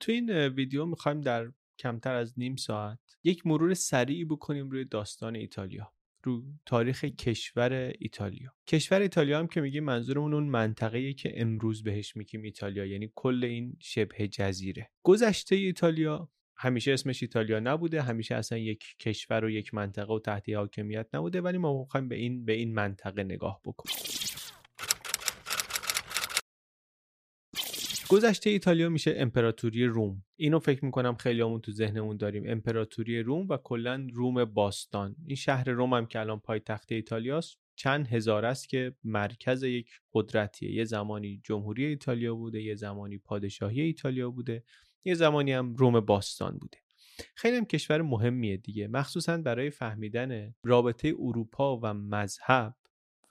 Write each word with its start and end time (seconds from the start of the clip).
تو 0.00 0.12
این 0.12 0.30
ویدیو 0.30 0.86
می‌خوایم 0.86 1.20
در 1.20 1.52
کمتر 1.78 2.14
از 2.14 2.38
نیم 2.38 2.56
ساعت 2.56 2.98
یک 3.24 3.46
مرور 3.46 3.74
سریعی 3.74 4.24
بکنیم 4.24 4.70
روی 4.70 4.84
داستان 4.84 5.36
ایتالیا 5.36 5.92
رو 6.22 6.42
تاریخ 6.66 7.04
کشور 7.04 7.92
ایتالیا. 7.98 8.54
کشور 8.66 9.00
ایتالیا 9.00 9.38
هم 9.38 9.46
که 9.46 9.60
میگیم 9.60 9.84
منظورمون 9.84 10.34
اون 10.34 10.48
منطقه‌ای 10.48 11.14
که 11.14 11.32
امروز 11.36 11.82
بهش 11.82 12.16
میگیم 12.16 12.42
ایتالیا 12.42 12.86
یعنی 12.86 13.12
کل 13.14 13.44
این 13.44 13.76
شبه 13.80 14.28
جزیره. 14.28 14.90
گذشته 15.02 15.56
ایتالیا 15.56 16.30
همیشه 16.56 16.92
اسمش 16.92 17.22
ایتالیا 17.22 17.60
نبوده 17.60 18.02
همیشه 18.02 18.34
اصلا 18.34 18.58
یک 18.58 18.84
کشور 19.00 19.44
و 19.44 19.50
یک 19.50 19.74
منطقه 19.74 20.14
و 20.14 20.18
تحت 20.18 20.48
حاکمیت 20.48 21.06
نبوده 21.14 21.40
ولی 21.40 21.58
ما 21.58 21.78
می‌خوایم 21.80 22.08
به 22.08 22.16
این 22.16 22.44
به 22.44 22.52
این 22.52 22.74
منطقه 22.74 23.24
نگاه 23.24 23.60
بکنیم. 23.64 24.15
گذشته 28.08 28.50
ایتالیا 28.50 28.88
میشه 28.88 29.14
امپراتوری 29.16 29.86
روم. 29.86 30.24
اینو 30.36 30.58
فکر 30.58 30.84
می‌کنم 30.84 31.14
خیلی 31.14 31.40
همون 31.40 31.60
تو 31.60 31.72
ذهنمون 31.72 32.16
داریم. 32.16 32.42
امپراتوری 32.46 33.22
روم 33.22 33.48
و 33.48 33.56
کلا 33.56 34.06
روم 34.12 34.44
باستان. 34.44 35.16
این 35.26 35.36
شهر 35.36 35.70
روم 35.70 35.94
هم 35.94 36.06
که 36.06 36.20
الان 36.20 36.40
پایتخت 36.40 36.92
ایتالیاست 36.92 37.58
چند 37.76 38.08
هزار 38.08 38.44
است 38.44 38.68
که 38.68 38.94
مرکز 39.04 39.62
یک 39.62 39.90
قدرتیه. 40.12 40.72
یه 40.72 40.84
زمانی 40.84 41.40
جمهوری 41.44 41.84
ایتالیا 41.84 42.34
بوده 42.34 42.62
یه 42.62 42.74
زمانی 42.74 43.18
پادشاهی 43.18 43.80
ایتالیا 43.80 44.30
بوده 44.30 44.64
یه 45.04 45.14
زمانی 45.14 45.52
هم 45.52 45.74
روم 45.74 46.00
باستان 46.00 46.58
بوده. 46.58 46.78
خیلی 47.34 47.56
هم 47.56 47.64
کشور 47.64 48.02
مهمیه 48.02 48.56
دیگه. 48.56 48.88
مخصوصا 48.88 49.36
برای 49.36 49.70
فهمیدن 49.70 50.54
رابطه 50.64 51.14
اروپا 51.18 51.80
و 51.82 51.94
مذهب 51.94 52.76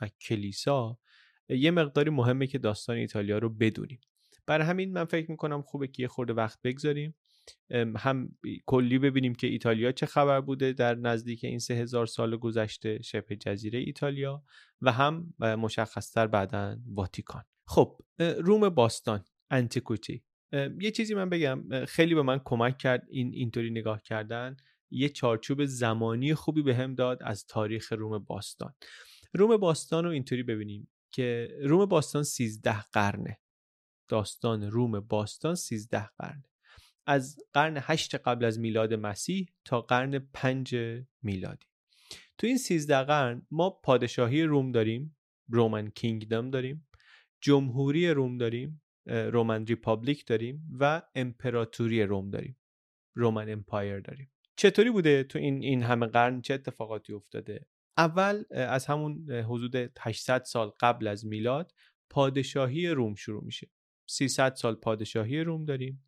و 0.01 0.09
کلیسا 0.21 0.99
یه 1.49 1.71
مقداری 1.71 2.09
مهمه 2.09 2.47
که 2.47 2.57
داستان 2.57 2.95
ایتالیا 2.95 3.37
رو 3.37 3.49
بدونیم. 3.49 3.99
برای 4.47 4.67
همین 4.67 4.93
من 4.93 5.05
فکر 5.05 5.31
می‌کنم 5.31 5.61
خوبه 5.61 5.87
که 5.87 6.01
یه 6.01 6.07
خورده 6.07 6.33
وقت 6.33 6.59
بگذاریم. 6.63 7.15
هم 7.97 8.37
کلی 8.65 8.99
ببینیم 8.99 9.35
که 9.35 9.47
ایتالیا 9.47 9.91
چه 9.91 10.05
خبر 10.05 10.41
بوده 10.41 10.73
در 10.73 10.95
نزدیک 10.95 11.43
این 11.43 11.59
سه 11.59 11.73
هزار 11.73 12.05
سال 12.05 12.37
گذشته 12.37 13.01
شبه 13.01 13.35
جزیره 13.35 13.79
ایتالیا 13.79 14.43
و 14.81 14.91
هم 14.91 15.33
مشخصتر 15.39 16.27
بعدا 16.27 16.77
واتیکان. 16.85 17.43
خب 17.67 17.97
روم 18.19 18.69
باستان 18.69 19.23
انتیکوتی. 19.49 20.23
یه 20.81 20.91
چیزی 20.91 21.13
من 21.13 21.29
بگم 21.29 21.85
خیلی 21.85 22.15
به 22.15 22.21
من 22.21 22.41
کمک 22.45 22.77
کرد 22.77 23.03
این 23.09 23.33
اینطوری 23.33 23.69
نگاه 23.69 24.01
کردن. 24.01 24.57
یه 24.91 25.09
چارچوب 25.09 25.65
زمانی 25.65 26.33
خوبی 26.33 26.61
به 26.61 26.75
هم 26.75 26.95
داد 26.95 27.23
از 27.23 27.45
تاریخ 27.45 27.93
روم 27.93 28.19
باستان. 28.19 28.73
روم 29.33 29.57
باستان 29.57 30.03
رو 30.03 30.09
اینطوری 30.09 30.43
ببینیم 30.43 30.87
که 31.11 31.47
روم 31.63 31.85
باستان 31.85 32.23
13 32.23 32.81
قرنه. 32.81 33.39
داستان 34.07 34.71
روم 34.71 34.99
باستان 34.99 35.55
13 35.55 36.09
قرن. 36.17 36.43
از 37.07 37.37
قرن 37.53 37.77
8 37.81 38.15
قبل 38.15 38.45
از 38.45 38.59
میلاد 38.59 38.93
مسیح 38.93 39.47
تا 39.65 39.81
قرن 39.81 40.19
5 40.19 40.75
میلادی. 41.21 41.65
تو 42.37 42.47
این 42.47 42.57
13 42.57 43.03
قرن 43.03 43.47
ما 43.51 43.69
پادشاهی 43.69 44.43
روم 44.43 44.71
داریم 44.71 45.17
Roman 45.49 45.89
Kingdom 45.89 46.49
داریم 46.49 46.87
جمهوری 47.41 48.09
روم 48.09 48.37
داریم 48.37 48.81
Roman 49.05 49.65
Republic 49.65 50.25
داریم 50.25 50.67
و 50.79 51.01
امپراتوری 51.15 52.03
روم 52.03 52.29
داریم 52.29 52.57
Roman 53.15 53.49
Empire 53.49 53.99
داریم. 53.99 54.31
چطوری 54.55 54.91
بوده 54.91 55.23
تو 55.23 55.39
این 55.39 55.63
این 55.63 55.83
همه 55.83 56.05
قرن؟ 56.05 56.41
چه 56.41 56.53
اتفاقاتی 56.53 57.13
افتاده؟ 57.13 57.67
اول 57.97 58.43
از 58.51 58.85
همون 58.85 59.31
حدود 59.31 59.75
800 59.99 60.43
سال 60.43 60.71
قبل 60.79 61.07
از 61.07 61.25
میلاد 61.25 61.71
پادشاهی 62.09 62.87
روم 62.87 63.15
شروع 63.15 63.43
میشه. 63.43 63.71
300 64.05 64.55
سال 64.55 64.75
پادشاهی 64.75 65.41
روم 65.41 65.65
داریم. 65.65 66.03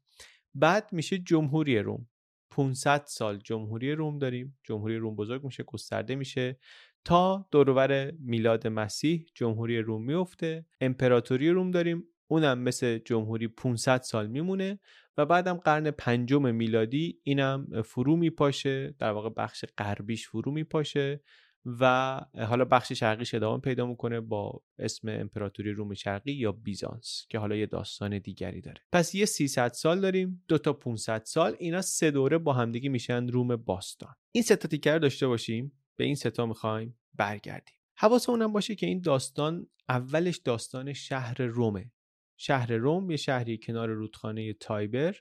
بعد 0.56 0.90
میشه 0.92 1.18
جمهوری 1.18 1.80
روم. 1.80 2.08
500 2.52 3.04
سال 3.06 3.38
جمهوری 3.38 3.92
روم 3.92 4.20
داریم. 4.20 4.58
جمهوری 4.64 4.98
روم 4.98 5.16
بزرگ 5.16 5.44
میشه 5.44 5.64
گسترده 5.64 6.16
میشه. 6.16 6.60
تا 7.06 7.48
دورور 7.52 8.12
میلاد 8.12 8.68
مسیح 8.68 9.26
جمهوری 9.36 9.80
روم 9.80 10.06
میفته. 10.06 10.66
امپراتوری 10.82 11.50
روم 11.50 11.72
داریم. 11.72 12.04
اونم 12.28 12.60
مثل 12.60 12.98
جمهوری 12.98 13.48
500 13.48 14.02
سال 14.02 14.28
میمونه 14.28 14.80
و 15.18 15.26
بعدم 15.26 15.58
قرن 15.58 15.92
پنجم 15.92 16.56
میلادی 16.56 17.20
اینم 17.24 17.82
فرو 17.86 18.16
میپاشه. 18.16 18.96
در 19.00 19.12
واقع 19.12 19.30
بخش 19.30 19.66
غربیش 19.78 20.28
فرو 20.28 20.52
میپاشه. 20.52 21.22
و 21.80 22.22
حالا 22.38 22.66
بخش 22.66 22.92
شرقیش 22.92 23.34
ادامه 23.34 23.62
پیدا 23.62 23.86
می‌کنه 23.86 24.20
با 24.20 24.64
اسم 24.80 25.10
امپراتوری 25.10 25.72
روم 25.72 25.94
شرقی 25.94 26.32
یا 26.32 26.52
بیزانس 26.52 27.26
که 27.30 27.40
حالا 27.40 27.56
یه 27.56 27.66
داستان 27.66 28.20
دیگری 28.20 28.62
داره. 28.62 28.82
پس 28.92 29.16
یه 29.16 29.26
300 29.26 29.72
سال 29.74 30.02
داریم 30.02 30.44
دو 30.48 30.58
تا 30.58 30.74
500 30.74 31.24
سال 31.26 31.56
اینا 31.60 31.82
سه 31.82 32.12
دوره 32.12 32.38
با 32.38 32.54
همدیگه 32.54 32.90
میشن 32.90 33.28
روم 33.28 33.56
باستان. 33.56 34.16
این 34.32 34.44
سه 34.44 34.56
تا 34.56 34.68
تیکر 34.68 34.98
داشته 34.98 35.28
باشیم 35.28 35.72
به 35.96 36.04
این 36.04 36.16
سه 36.16 36.30
تا 36.30 36.46
می‌خوایم 36.46 37.00
برگردیم. 37.14 37.76
حواسمون 37.98 38.42
هم 38.42 38.54
باشه 38.54 38.76
که 38.76 38.86
این 38.86 39.02
داستان 39.02 39.68
اولش 39.90 40.38
داستان 40.38 40.94
شهر 40.94 41.42
رومه. 41.42 41.92
شهر 42.40 42.72
روم 42.72 43.12
یه 43.12 43.18
شهری 43.18 43.58
کنار 43.58 43.90
رودخانه 43.90 44.54
تایبر 44.54 45.16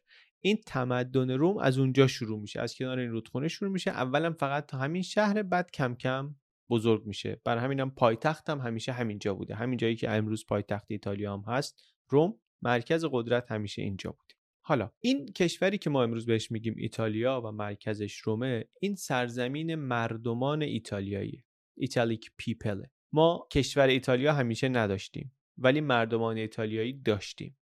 این 0.46 0.58
تمدن 0.66 1.30
روم 1.30 1.58
از 1.58 1.78
اونجا 1.78 2.06
شروع 2.06 2.40
میشه 2.40 2.60
از 2.60 2.76
کنار 2.76 2.98
این 2.98 3.10
رودخونه 3.10 3.48
شروع 3.48 3.70
میشه. 3.70 3.90
اولم 3.90 4.32
فقط 4.32 4.66
تا 4.66 4.78
همین 4.78 5.02
شهر 5.02 5.42
بعد 5.42 5.70
کم 5.70 5.94
کم 5.94 6.34
بزرگ 6.70 7.06
میشه. 7.06 7.40
برای 7.44 7.64
همینم 7.64 7.90
پایتخت 7.90 8.50
هم 8.50 8.58
همیشه 8.58 8.92
همینجا 8.92 9.34
بوده. 9.34 9.54
همین 9.54 9.76
جایی 9.76 9.96
که 9.96 10.10
امروز 10.10 10.46
پایتخت 10.46 10.86
ایتالیا 10.90 11.32
هم 11.32 11.44
هست 11.46 11.94
روم 12.08 12.38
مرکز 12.62 13.04
قدرت 13.10 13.52
همیشه 13.52 13.82
اینجا 13.82 14.10
بوده. 14.10 14.34
حالا 14.60 14.90
این 15.00 15.26
کشوری 15.26 15.78
که 15.78 15.90
ما 15.90 16.02
امروز 16.02 16.26
بهش 16.26 16.50
میگیم 16.50 16.74
ایتالیا 16.76 17.42
و 17.44 17.52
مرکزش 17.52 18.16
رومه 18.16 18.64
این 18.80 18.94
سرزمین 18.94 19.74
مردمان 19.74 20.62
ایتالیایی 20.62 21.44
Italic 21.76 22.30
people 22.36 22.82
ما 23.12 23.48
کشور 23.52 23.86
ایتالیا 23.86 24.32
همیشه 24.32 24.68
نداشتیم 24.68 25.32
ولی 25.58 25.80
مردمان 25.80 26.36
ایتالیایی 26.36 26.92
داشتیم. 26.92 27.56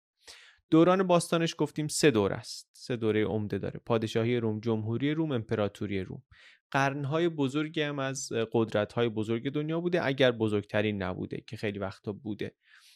دوران 0.75 1.03
باستانش 1.03 1.55
گفتیم 1.59 1.89
سه 1.89 2.11
دوره 2.11 2.33
است. 2.33 2.71
سه 2.73 2.97
دوره 2.97 3.25
عمده 3.25 3.59
داره. 3.59 3.81
پادشاهی 3.87 4.37
روم 4.37 4.61
جمهوری 4.61 5.15
روم 5.15 5.33
امپراتوری 5.33 6.01
روم. 6.01 6.23
قرنهای 6.71 7.29
بزرگی 7.29 7.81
هم 7.81 7.99
از 7.99 8.33
قدرتهای 8.53 9.09
بزرگ 9.09 9.51
دنیا 9.51 9.81
بوده 9.81 10.07
اگر 10.07 10.33
بزرگترین 10.33 11.03
نبوده 11.03 11.45
که 11.47 11.57
خیلی 11.57 11.79
وقتا 11.79 12.13
بوده. 12.13 12.55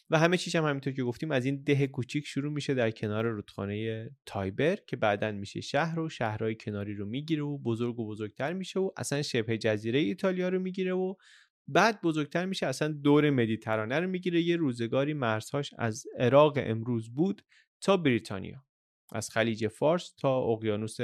و 0.09 0.19
همه 0.19 0.37
چیز 0.37 0.55
هم 0.55 0.65
همینطور 0.65 0.93
که 0.93 1.03
گفتیم 1.03 1.31
از 1.31 1.45
این 1.45 1.63
ده 1.63 1.87
کوچیک 1.87 2.27
شروع 2.27 2.53
میشه 2.53 2.73
در 2.73 2.91
کنار 2.91 3.25
رودخانه 3.25 4.09
تایبر 4.25 4.75
که 4.87 4.95
بعدا 4.95 5.31
میشه 5.31 5.61
شهر 5.61 5.99
و 5.99 6.09
شهرهای 6.09 6.55
کناری 6.55 6.95
رو 6.95 7.05
می‌گیره 7.05 7.43
و 7.43 7.57
بزرگ 7.57 7.99
و 7.99 8.07
بزرگتر 8.07 8.53
میشه 8.53 8.79
و 8.79 8.91
اصلا 8.97 9.21
شبه 9.21 9.57
جزیره 9.57 9.99
ایتالیا 9.99 10.49
رو 10.49 10.59
می‌گیره 10.59 10.93
و 10.93 11.13
بعد 11.67 12.01
بزرگتر 12.01 12.45
میشه 12.45 12.65
اصلا 12.65 12.87
دور 12.87 13.29
مدیترانه 13.29 13.99
رو 13.99 14.07
می‌گیره. 14.07 14.41
یه 14.41 14.55
روزگاری 14.55 15.13
مرزهاش 15.13 15.73
از 15.77 16.03
عراق 16.17 16.53
امروز 16.61 17.09
بود. 17.13 17.41
تا 17.81 17.97
بریتانیا 17.97 18.65
از 19.11 19.29
خلیج 19.29 19.67
فارس 19.67 20.13
تا 20.13 20.37
اقیانوس 20.37 20.97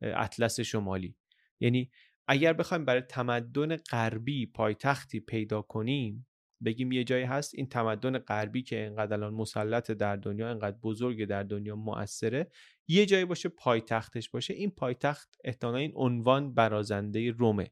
اطلس 0.00 0.60
شمالی. 0.60 1.16
یعنی 1.60 1.90
اگر 2.28 2.52
بخوایم 2.52 2.84
برای 2.84 3.00
تمدن 3.00 3.76
غربی 3.76 4.46
پایتختی 4.46 5.20
پیدا 5.20 5.62
کنیم 5.62 6.26
بگیم 6.64 6.92
یه 6.92 7.04
جایی 7.04 7.24
هست 7.24 7.54
این 7.54 7.68
تمدن 7.68 8.18
غربی 8.18 8.62
که 8.62 8.86
انقدر 8.86 9.12
الان 9.12 9.34
مسلط 9.34 9.90
در 9.90 10.16
دنیا 10.16 10.50
انقدر 10.50 10.76
بزرگ 10.82 11.24
در 11.24 11.42
دنیا 11.42 11.76
مؤثره 11.76 12.50
یه 12.88 13.06
جایی 13.06 13.24
باشه 13.24 13.48
پایتختش 13.48 14.30
باشه. 14.30 14.54
این 14.54 14.70
پایتخت 14.70 15.36
احتمالا 15.44 15.78
این 15.78 15.92
عنوان 15.94 16.54
برازنده 16.54 17.30
رومه. 17.30 17.70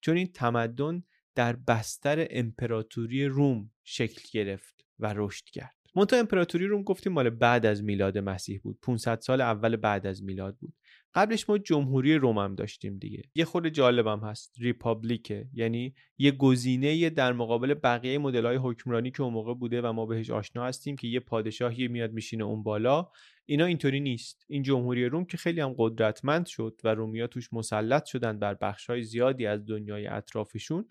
چون 0.00 0.16
این 0.16 0.32
تمدن 0.32 1.02
در 1.34 1.56
بستر 1.56 2.26
امپراتوری 2.30 3.26
روم 3.26 3.70
شکل 3.84 4.22
گرفت 4.32 4.84
و 4.98 5.14
رشد 5.16 5.44
کرد. 5.44 5.83
منتها 5.96 6.20
امپراتوری 6.20 6.66
روم 6.66 6.82
گفتیم 6.82 7.12
مال 7.12 7.30
بعد 7.30 7.66
از 7.66 7.82
میلاد 7.82 8.18
مسیح 8.18 8.60
بود. 8.62 8.78
500 8.82 9.20
سال 9.20 9.40
اول 9.40 9.76
بعد 9.76 10.06
از 10.06 10.22
میلاد 10.22 10.56
بود. 10.56 10.74
قبلش 11.14 11.48
ما 11.48 11.58
جمهوری 11.58 12.14
روم 12.14 12.38
هم 12.38 12.54
داشتیم 12.54 12.98
دیگه. 12.98 13.22
یه 13.34 13.44
خود 13.44 13.68
جالبم 13.68 14.20
هست. 14.20 14.54
ریپابلیکه. 14.58 15.48
یعنی 15.52 15.94
یه 16.18 16.30
گزینه 16.30 17.10
در 17.10 17.32
مقابل 17.32 17.74
بقیه 17.74 18.18
مدل 18.18 18.46
های 18.46 18.56
حکمرانی 18.56 19.10
که 19.10 19.22
اون 19.22 19.32
موقع 19.32 19.54
بوده 19.54 19.82
و 19.82 19.92
ما 19.92 20.06
بهش 20.06 20.30
آشنا 20.30 20.64
هستیم 20.64 20.96
که 20.96 21.08
یه 21.08 21.20
پادشاهی 21.20 21.88
میاد 21.88 22.12
میشینه 22.12 22.44
اون 22.44 22.62
بالا. 22.62 23.08
اینا 23.46 23.64
اینطوری 23.64 24.00
نیست. 24.00 24.44
این 24.48 24.62
جمهوری 24.62 25.06
روم 25.06 25.24
که 25.24 25.36
خیلی 25.36 25.60
هم 25.60 25.74
قدرتمند 25.78 26.46
شد 26.46 26.80
و 26.84 26.94
رومیا 26.94 27.26
توش 27.26 27.52
مسلط 27.52 28.04
شدن 28.04 28.38
بر 28.38 28.74
های 28.88 29.02
زیادی 29.02 29.46
از 29.46 29.66
دنیای 29.66 30.06
اطرافشون 30.06 30.84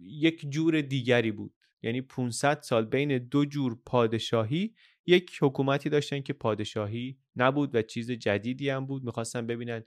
یک 0.00 0.50
جور 0.50 0.80
دیگری 0.80 1.32
بود. 1.32 1.52
یعنی 1.82 2.00
500 2.00 2.60
سال 2.62 2.84
بین 2.84 3.18
دو 3.18 3.44
جور 3.44 3.78
پادشاهی 3.86 4.74
یک 5.06 5.38
حکومتی 5.42 5.88
داشتن 5.88 6.20
که 6.20 6.32
پادشاهی 6.32 7.18
نبود 7.36 7.74
و 7.74 7.82
چیز 7.82 8.10
جدیدی 8.10 8.70
هم 8.70 8.86
بود. 8.86 9.04
می‌خواستن 9.04 9.46
ببینن 9.46 9.82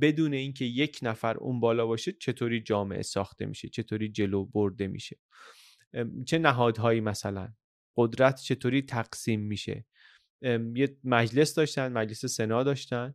بدون 0.00 0.34
اینکه 0.34 0.64
یک 0.64 0.98
نفر 1.02 1.36
اون 1.36 1.60
بالا 1.60 1.86
باشه 1.86 2.12
چطوری 2.12 2.60
جامعه 2.60 3.02
ساخته 3.02 3.46
میشه 3.46 3.68
چطوری 3.68 4.08
جلو 4.08 4.44
برده 4.44 4.86
میشه. 4.86 5.18
چه 6.26 6.38
نهادهایی 6.38 7.00
مثلا 7.00 7.52
قدرت 7.96 8.40
چطوری 8.40 8.82
تقسیم 8.82 9.40
میشه. 9.40 9.86
یه 10.74 10.96
مجلس 11.04 11.54
داشتن 11.54 11.92
مجلس 11.92 12.26
سنا 12.26 12.62
داشتن. 12.62 13.14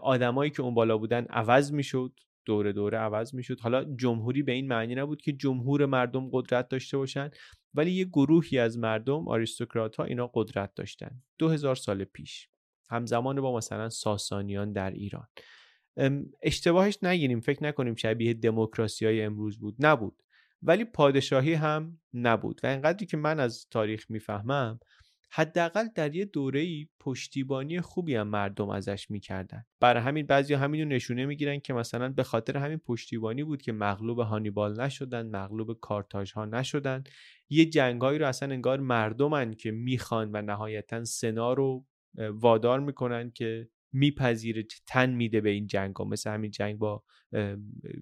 آدمایی 0.00 0.50
که 0.50 0.62
اون 0.62 0.74
بالا 0.74 0.98
بودن 0.98 1.24
عوض 1.24 1.72
می‌شد. 1.72 2.20
دوره 2.46 2.72
دوره 2.72 2.98
عوض 2.98 3.34
می‌شد. 3.34 3.60
حالا 3.60 3.84
جمهوری 3.84 4.42
به 4.42 4.52
این 4.52 4.68
معنی 4.68 4.94
نبود 4.94 5.22
که 5.22 5.32
جمهور 5.32 5.86
مردم 5.86 6.28
قدرت 6.32 6.68
داشته 6.68 6.96
باشن 6.96 7.30
ولی 7.74 7.90
یه 7.90 8.04
گروهی 8.04 8.58
از 8.58 8.78
مردم 8.78 9.28
آریستوکرات 9.28 9.96
ها 9.96 10.04
اینا 10.04 10.30
قدرت 10.34 10.74
داشتن. 10.74 11.22
دو 11.38 11.48
هزار 11.48 11.74
سال 11.76 12.04
پیش. 12.04 12.48
همزمان 12.90 13.40
با 13.40 13.56
مثلا 13.56 13.88
ساسانیان 13.88 14.72
در 14.72 14.90
ایران. 14.90 15.26
اشتباهش 16.42 16.98
نگیریم. 17.02 17.40
فکر 17.40 17.64
نکنیم 17.64 17.94
شبیه 17.94 18.34
دموکراسی 18.34 19.06
های 19.06 19.22
امروز 19.22 19.58
بود. 19.58 19.76
نبود. 19.78 20.22
ولی 20.62 20.84
پادشاهی 20.84 21.54
هم 21.54 22.00
نبود. 22.14 22.60
و 22.62 22.66
اینقدری 22.66 23.06
که 23.06 23.16
من 23.16 23.40
از 23.40 23.66
تاریخ 23.70 24.10
می‌فهمم 24.10 24.80
حداقل 25.36 25.88
در 25.94 26.14
یه 26.14 26.24
دوره‌ای 26.24 26.88
پشتیبانی 27.00 27.80
خوبی 27.80 28.14
هم 28.14 28.28
مردم 28.28 28.70
ازش 28.70 29.10
می‌کردن. 29.10 29.64
برای 29.80 30.02
همین 30.02 30.26
بعضی 30.26 30.54
همین 30.54 30.82
رو 30.82 30.88
نشونه 30.88 31.26
می‌گیرن 31.26 31.60
که 31.60 31.72
مثلا 31.72 32.08
به 32.08 32.22
خاطر 32.22 32.56
همین 32.56 32.78
پشتیبانی 32.78 33.44
بود 33.44 33.62
که 33.62 33.72
مغلوب 33.72 34.18
هانیبال 34.18 34.80
نشدن 34.80 35.26
مغلوب 35.26 35.80
کارتاژ 35.80 36.32
ها 36.32 36.44
نشدن. 36.44 37.04
یه 37.50 37.64
جنگایی 37.64 38.18
رو 38.18 38.26
اصلا 38.28 38.52
انگار 38.52 38.80
مردمن 38.80 39.54
که 39.54 39.70
می‌خوان 39.70 40.30
و 40.32 40.42
نهایتا 40.42 41.04
سنا 41.04 41.52
رو 41.52 41.84
وادار 42.18 42.80
می‌کنن 42.80 43.30
که 43.30 43.68
میپذیره 43.94 44.66
تن 44.86 45.10
میده 45.10 45.40
به 45.40 45.50
این 45.50 45.66
جنگ 45.66 45.96
ها 45.96 46.04
مثل 46.04 46.30
همین 46.30 46.50
جنگ 46.50 46.78
با 46.78 47.04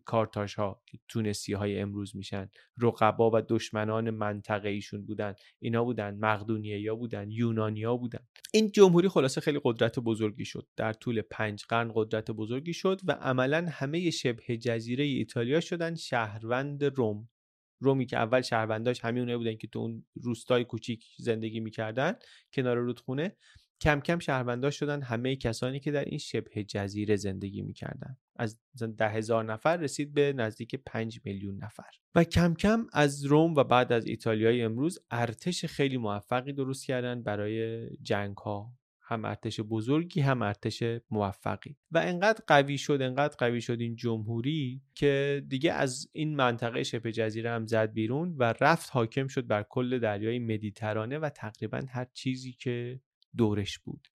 کارتاش 0.04 0.54
ها 0.54 0.82
که 0.86 0.98
تونسی 1.08 1.52
های 1.52 1.78
امروز 1.78 2.16
میشن. 2.16 2.48
رقبا 2.78 3.30
و 3.34 3.40
دشمنان 3.48 4.10
منطقه 4.10 4.68
ایشون 4.68 5.06
بودن. 5.06 5.34
اینا 5.58 5.84
بودن 5.84 6.14
مقدونیه 6.14 6.80
یا 6.80 6.96
بودن 6.96 7.30
یونانیا 7.30 7.96
بودن. 7.96 8.26
این 8.52 8.70
جمهوری 8.70 9.08
خلاصه 9.08 9.40
خیلی 9.40 9.60
قدرت 9.64 9.98
بزرگی 9.98 10.44
شد. 10.44 10.66
در 10.76 10.92
طول 10.92 11.22
پنج 11.22 11.64
قرن 11.68 11.92
قدرت 11.94 12.30
بزرگی 12.30 12.72
شد 12.72 13.00
و 13.04 13.12
عملا 13.12 13.66
همه 13.70 14.10
شبه 14.10 14.56
جزیره 14.56 15.04
ایتالیا 15.04 15.60
شدن 15.60 15.94
شهروند 15.94 16.84
روم. 16.84 17.28
رومی 17.80 18.06
که 18.06 18.16
اول 18.16 18.40
شهرونداش 18.40 19.04
همین 19.04 19.36
بودن 19.36 19.56
که 19.56 19.66
تو 19.66 19.78
اون 19.78 20.04
روستای 20.14 20.64
کوچیک 20.64 21.04
زندگی 21.18 21.60
می‌کردن 21.60 22.14
کنار 22.52 22.76
رودخونه. 22.76 23.36
کم 23.82 24.00
کم 24.00 24.18
شهروندها 24.18 24.70
شدن 24.70 25.02
همه 25.02 25.36
کسانی 25.36 25.80
که 25.80 25.90
در 25.90 26.04
این 26.04 26.18
شبه 26.18 26.64
جزیره 26.64 27.16
زندگی 27.16 27.62
می‌کردن. 27.62 28.16
از 28.36 28.60
ده 28.98 29.08
هزار 29.08 29.44
نفر 29.44 29.76
رسید 29.76 30.14
به 30.14 30.32
نزدیک 30.32 30.74
پنج 30.86 31.20
میلیون 31.24 31.64
نفر. 31.64 31.90
و 32.14 32.24
کم 32.24 32.54
کم 32.54 32.86
از 32.92 33.24
روم 33.24 33.54
و 33.54 33.64
بعد 33.64 33.92
از 33.92 34.06
ایتالیای 34.06 34.62
امروز 34.62 34.98
ارتش 35.10 35.64
خیلی 35.64 35.96
موفقی 35.96 36.52
درست 36.52 36.86
کردن 36.86 37.22
برای 37.22 37.88
جنگ 38.02 38.36
ها 38.36 38.72
هم 39.02 39.24
ارتش 39.24 39.60
بزرگی 39.60 40.20
هم 40.20 40.42
ارتش 40.42 40.82
موفقی. 41.10 41.76
و 41.90 41.98
انقدر 41.98 42.44
قوی 42.46 42.78
شد 42.78 42.98
انقدر 43.02 43.36
قوی 43.38 43.60
شد 43.60 43.80
این 43.80 43.96
جمهوری 43.96 44.82
که 44.94 45.42
دیگه 45.48 45.72
از 45.72 46.08
این 46.12 46.36
منطقه 46.36 46.82
شبه 46.82 47.12
جزیره 47.12 47.50
هم 47.50 47.66
زد 47.66 47.92
بیرون 47.92 48.36
و 48.38 48.54
رفت 48.60 48.90
حاکم 48.92 49.26
شد 49.26 49.46
بر 49.46 49.62
کل 49.62 49.98
دریای 49.98 50.38
مدیترانه 50.38 51.18
و 51.18 51.28
تقریبا 51.28 51.80
هر 51.88 52.06
چیزی 52.14 52.52
که 52.52 53.00
دورش 53.36 53.78
بود. 53.78 54.08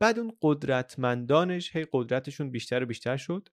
بعد 0.00 0.18
اون 0.18 0.32
قدرتمندانش 0.42 1.76
هی 1.76 1.86
قدرتشون 1.92 2.50
بیشتر 2.50 2.82
و 2.82 2.86
بیشتر 2.86 3.16
شد. 3.16 3.48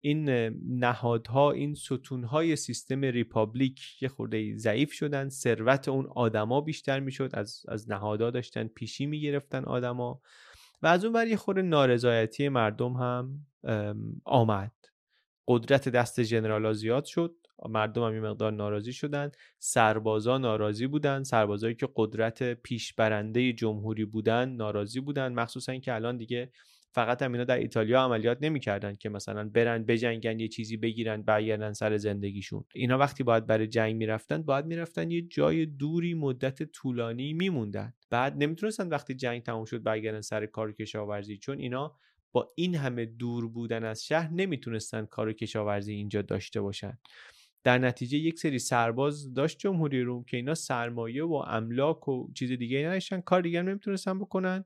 این 0.00 0.30
نهادها 0.78 1.50
این 1.50 1.74
ستونهای 1.74 2.56
سیستم 2.56 3.00
republic 3.00 4.02
یه 4.02 4.08
خورده 4.08 4.56
ضعیف 4.56 4.92
شدن. 4.92 5.28
ثروت 5.28 5.88
اون 5.88 6.06
آدما 6.06 6.60
بیشتر 6.60 7.00
می‌شد. 7.00 7.30
از 7.34 7.62
از 7.68 7.90
نهادها 7.90 8.30
داشتن 8.30 8.66
پیشی 8.66 9.06
می‌گرفتن 9.06 9.64
آدما. 9.64 10.20
و 10.82 10.86
از 10.86 11.04
اون 11.04 11.14
ور 11.14 11.26
یه 11.26 11.36
خورده 11.36 11.62
نارضایتی 11.62 12.48
مردم 12.48 12.92
هم 12.92 13.46
آمد. 14.24 14.72
قدرت 15.48 15.88
دست 15.88 16.20
جنرالا 16.20 16.72
زیاد 16.72 17.04
شد. 17.04 17.34
مردم 17.68 18.02
هم 18.02 18.12
این 18.12 18.22
مقدار 18.22 18.52
ناراضی 18.52 18.92
شدن. 18.92 19.30
سربازا 19.58 20.38
ناراضی 20.38 20.86
بودن. 20.86 21.22
سربازایی 21.22 21.74
که 21.74 21.88
قدرت 21.96 22.52
پیشبرنده 22.62 23.52
جمهوری 23.52 24.04
بودن 24.04 24.48
ناراضی 24.48 25.00
بودن. 25.00 25.32
مخصوصا 25.32 25.76
که 25.76 25.94
الان 25.94 26.16
دیگه 26.16 26.50
فقط 26.90 27.22
هم 27.22 27.32
اینا 27.32 27.44
در 27.44 27.58
ایتالیا 27.58 28.00
عملیات 28.00 28.38
نمی‌کردن 28.40 28.96
که 28.96 29.08
مثلا 29.08 29.48
برن 29.48 29.84
بجنگن 29.84 30.40
یه 30.40 30.48
چیزی 30.48 30.76
بگیرن 30.76 31.22
برگردن 31.22 31.72
سر 31.72 31.96
زندگیشون. 31.96 32.64
اینا 32.74 32.98
وقتی 32.98 33.22
باید 33.24 33.46
برای 33.46 33.66
جنگ 33.66 33.96
می‌رفتن 33.96 34.42
باید 34.42 34.66
می‌رفتن 34.66 35.10
یه 35.10 35.22
جای 35.22 35.66
دوری 35.66 36.14
مدت 36.14 36.62
طولانی 36.62 37.32
میموندن. 37.32 37.94
بعد 38.10 38.34
نمی‌تونستن 38.36 38.88
وقتی 38.88 39.14
جنگ 39.14 39.42
تموم 39.42 39.64
شد 39.64 39.82
برگردن 39.82 40.20
سر 40.20 40.46
کار 40.46 40.72
کشاورزی. 40.72 41.38
چون 41.38 41.58
اینا 41.58 41.96
با 42.32 42.52
این 42.56 42.74
همه 42.74 43.04
دور 43.04 43.48
بودن 43.48 43.84
از 43.84 44.04
شهر 44.04 44.32
نمی‌تونستن 44.32 45.04
کار 45.06 45.32
کشاورزی 45.32 45.92
اینجا 45.92 46.22
داشته 46.22 46.60
باشن. 46.60 46.98
در 47.66 47.78
نتیجه 47.78 48.18
یک 48.18 48.38
سری 48.38 48.58
سرباز 48.58 49.34
داشت 49.34 49.58
جمهوری 49.58 50.02
روم 50.02 50.24
که 50.24 50.36
اینا 50.36 50.54
سرمایه 50.54 51.24
و 51.24 51.34
املاک 51.34 52.08
و 52.08 52.32
چیز 52.34 52.52
دیگه 52.52 52.86
نداشتن 52.86 53.20
کار 53.20 53.42
دیگر 53.42 53.62
نمی‌تونستن 53.62 54.18
بکنن 54.18 54.64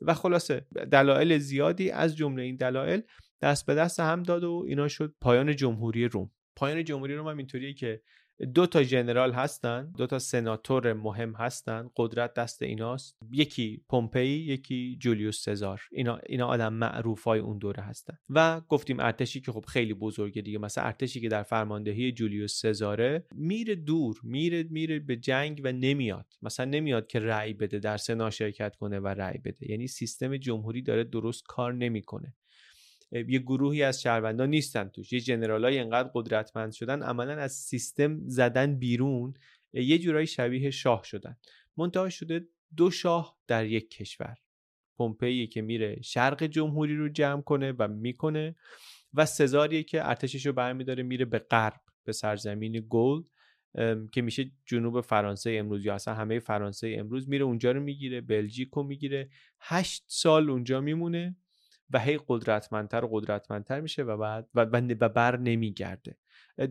و 0.00 0.14
خلاصه 0.14 0.66
دلایل 0.92 1.38
زیادی 1.38 1.90
از 1.90 2.16
جمله 2.16 2.42
این 2.42 2.56
دلایل 2.56 3.02
دست 3.42 3.66
به 3.66 3.74
دست 3.74 4.00
هم 4.00 4.22
داد 4.22 4.44
و 4.44 4.64
اینا 4.68 4.88
شد 4.88 5.14
پایان 5.20 5.56
جمهوری 5.56 6.08
روم. 6.08 6.30
پایان 6.56 6.84
جمهوری 6.84 7.14
روم 7.14 7.28
هم 7.28 7.36
اینطوریه 7.38 7.74
که 7.74 8.02
دو 8.54 8.66
تا 8.66 8.82
جنرال 8.82 9.32
هستن 9.32 9.92
دو 9.96 10.06
تا 10.06 10.18
سناتور 10.18 10.92
مهم 10.92 11.34
هستن 11.34 11.90
قدرت 11.96 12.34
دست 12.34 12.62
ایناست. 12.62 13.16
یکی 13.32 13.84
پومپئی 13.88 14.28
یکی 14.28 14.96
جولیوس 15.00 15.44
سزار. 15.44 15.80
اینا 15.92 16.18
اینا 16.26 16.46
آدم 16.46 16.72
معروف 16.72 17.22
های 17.22 17.40
اون 17.40 17.58
دوره 17.58 17.82
هستن. 17.82 18.18
و 18.30 18.60
گفتیم 18.60 19.00
ارتشی 19.00 19.40
که 19.40 19.52
خب 19.52 19.64
خیلی 19.68 19.94
بزرگه 19.94 20.42
دیگه. 20.42 20.58
مثلا 20.58 20.84
ارتشی 20.84 21.20
که 21.20 21.28
در 21.28 21.42
فرماندهی 21.42 22.12
جولیوس 22.12 22.60
سزاره 22.60 23.26
میره 23.34 23.74
دور 23.74 24.20
میره 24.22 24.62
میره 24.70 24.98
به 24.98 25.16
جنگ 25.16 25.60
و 25.64 25.72
نمیاد. 25.72 26.26
مثلا 26.42 26.66
نمیاد 26.66 27.06
که 27.06 27.18
رأی 27.18 27.52
بده 27.52 27.78
در 27.78 27.96
سنا 27.96 28.30
شرکت 28.30 28.76
کنه 28.76 29.00
و 29.00 29.06
رأی 29.06 29.38
بده. 29.38 29.70
یعنی 29.70 29.86
سیستم 29.86 30.36
جمهوری 30.36 30.82
داره 30.82 31.04
درست 31.04 31.42
کار 31.46 31.74
نمی‌کنه. 31.74 32.34
یه 33.12 33.38
گروهی 33.38 33.82
از 33.82 34.02
شهروندان 34.02 34.50
نیستن 34.50 34.88
توش. 34.88 35.12
یه 35.12 35.20
جنرالای 35.20 35.78
انقدر 35.78 36.10
قدرتمند 36.14 36.72
شدن 36.72 37.02
عملا 37.02 37.32
از 37.32 37.52
سیستم 37.52 38.28
زدن 38.28 38.78
بیرون 38.78 39.34
یه 39.72 39.98
جورایی 39.98 40.26
شبیه 40.26 40.70
شاه 40.70 41.04
شدن. 41.04 41.36
منتها 41.76 42.08
شده 42.08 42.48
دو 42.76 42.90
شاه 42.90 43.38
در 43.46 43.66
یک 43.66 43.90
کشور. 43.90 44.36
پومپئی 44.96 45.46
که 45.46 45.62
میره 45.62 46.00
شرق 46.02 46.42
جمهوری 46.42 46.96
رو 46.96 47.08
جمع 47.08 47.42
کنه 47.42 47.72
و 47.72 47.88
می‌کنه 47.88 48.56
و 49.14 49.26
سزاریه 49.26 49.82
که 49.82 50.08
ارتشش 50.08 50.46
رو 50.46 50.52
برمیداره 50.52 51.02
میره 51.02 51.24
به 51.24 51.38
غرب 51.38 51.80
به 52.04 52.12
سرزمین 52.12 52.86
گل 52.88 53.22
که 54.12 54.22
میشه 54.22 54.50
جنوب 54.66 55.00
فرانسه 55.00 55.50
امروز 55.50 55.84
یا 55.84 55.94
اصلا 55.94 56.14
همه 56.14 56.38
فرانسه 56.38 56.94
امروز 56.98 57.28
میره 57.28 57.44
اونجا 57.44 57.72
رو 57.72 57.80
می‌گیره 57.80 58.20
بلژیک 58.20 58.68
رو 58.72 58.82
می‌گیره. 58.82 59.30
هشت 59.60 60.04
سال 60.06 60.50
اونجا 60.50 60.80
میمونه. 60.80 61.36
و 61.90 61.98
هی 61.98 62.20
قدرتمندتر 62.28 63.04
و 63.04 63.08
قدرتمندتر 63.12 63.80
میشه 63.80 64.02
و 64.02 64.16
بعد 64.16 64.48
و, 64.54 64.60
و 65.00 65.08
بر 65.08 65.36
نمیگرده. 65.36 66.16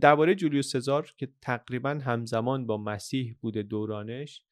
درباره 0.02 0.36
جولیوس 0.36 0.72
سزار 0.72 1.14
که 1.18 1.28
تقریبا 1.42 1.90
همزمان 1.90 2.66
با 2.66 2.78
مسیح 2.78 3.36
بوده 3.42 3.64
دورانش 3.64 4.44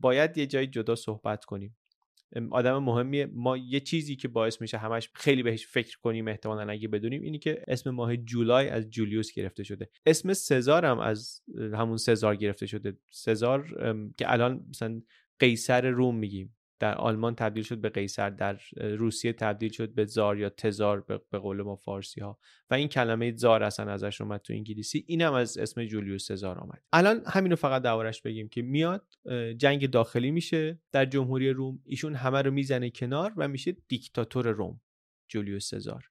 باید 0.00 0.38
یه 0.38 0.46
جایی 0.46 0.66
جدا 0.66 0.94
صحبت 0.94 1.44
کنیم. 1.44 1.76
آدم 2.50 2.78
مهمیه. 2.78 3.26
ما 3.32 3.56
یه 3.56 3.80
چیزی 3.80 4.16
که 4.16 4.28
باعث 4.28 4.60
میشه 4.60 4.78
همش 4.78 5.10
خیلی 5.14 5.42
بهش 5.42 5.66
فکر 5.66 5.98
کنیم 5.98 6.28
احتمالا 6.28 6.72
اگه 6.72 6.88
بدونیم 6.88 7.22
اینی 7.22 7.38
که 7.38 7.62
اسم 7.68 7.90
ماه 7.90 8.16
جولای 8.16 8.68
از 8.68 8.90
جولیوس 8.90 9.32
گرفته 9.32 9.64
شده. 9.64 9.88
اسم 10.06 10.32
سزار 10.32 10.84
هم 10.84 10.98
از 10.98 11.42
همون 11.58 11.96
سزار 11.96 12.36
گرفته 12.36 12.66
شده. 12.66 12.96
سزار 13.10 13.68
که 14.18 14.32
الان 14.32 14.66
مثلا 14.68 15.02
قیصر 15.38 15.90
روم 15.90 16.16
میگیم. 16.16 16.56
در 16.78 16.94
آلمان 16.94 17.34
تبدیل 17.34 17.62
شد 17.62 17.78
به 17.78 17.88
قیصر 17.88 18.30
در 18.30 18.60
روسیه 18.76 19.32
تبدیل 19.32 19.72
شد 19.72 19.94
به 19.94 20.04
زار 20.04 20.38
یا 20.38 20.50
تزار 20.50 21.00
به 21.30 21.38
قول 21.38 21.62
ما 21.62 21.76
فارسی 21.76 22.20
ها 22.20 22.38
و 22.70 22.74
این 22.74 22.88
کلمه 22.88 23.32
زار 23.36 23.62
اصلا 23.62 23.92
ازش 23.92 24.20
اومد 24.20 24.40
تو 24.40 24.52
انگلیسی. 24.52 25.04
اینم 25.06 25.32
از 25.32 25.58
اسم 25.58 25.84
جولیوس 25.84 26.26
سزار 26.28 26.58
آمد. 26.58 26.82
الان 26.92 27.22
همینو 27.26 27.56
فقط 27.56 27.82
دورش 27.82 28.22
بگیم 28.22 28.48
که 28.48 28.62
میاد 28.62 29.08
جنگ 29.56 29.90
داخلی 29.90 30.30
میشه 30.30 30.80
در 30.92 31.04
جمهوری 31.04 31.50
روم. 31.50 31.82
ایشون 31.84 32.14
همه 32.14 32.42
رو 32.42 32.50
می‌زنه 32.50 32.90
کنار 32.90 33.32
و 33.36 33.48
میشه 33.48 33.76
دیکتاتور 33.88 34.48
روم. 34.48 34.80
جولیوس 35.28 35.74
سزار. 35.74 36.10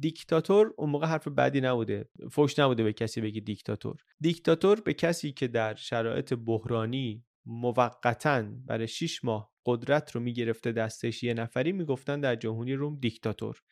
دیکتاتور 0.00 0.74
اون 0.76 0.90
موقع 0.90 1.06
حرف 1.06 1.28
بدی 1.28 1.60
نبوده. 1.60 2.08
فوش 2.30 2.58
نبوده 2.58 2.84
به 2.84 2.92
کسی 2.92 3.20
بگی 3.20 3.40
دیکتاتور. 3.40 3.96
دیکتاتور 4.20 4.80
به 4.80 4.94
کسی 4.94 5.32
که 5.32 5.48
در 5.48 5.74
شرایط 5.74 6.34
بحرانی 6.34 7.24
موقتا 7.46 8.42
برای 8.66 8.88
6 8.88 9.24
ماه 9.24 9.52
قدرت 9.66 10.12
رو 10.12 10.20
می‌گرفته 10.20 10.72
دستش 10.72 11.22
یه 11.22 11.34
نفری 11.34 11.72
می‌گفتن 11.72 12.20
در 12.20 12.36
جمهوری 12.36 12.74
روم 12.74 12.98
دیکتاتور. 13.00 13.62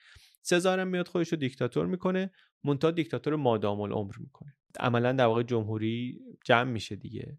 سزارم 0.42 0.88
میاد 0.88 1.08
خودش 1.08 1.28
رو 1.28 1.38
دیکتاتور 1.38 1.86
می‌کنه 1.86 2.30
مونتا 2.64 2.90
دیکتاتور 2.90 3.36
مادام 3.36 3.80
العمر 3.80 4.14
می‌کنه. 4.18 4.54
عملا 4.80 5.12
در 5.12 5.26
واقع 5.26 5.42
جمهوری 5.42 6.20
جمع 6.44 6.70
میشه 6.70 6.96
دیگه. 6.96 7.38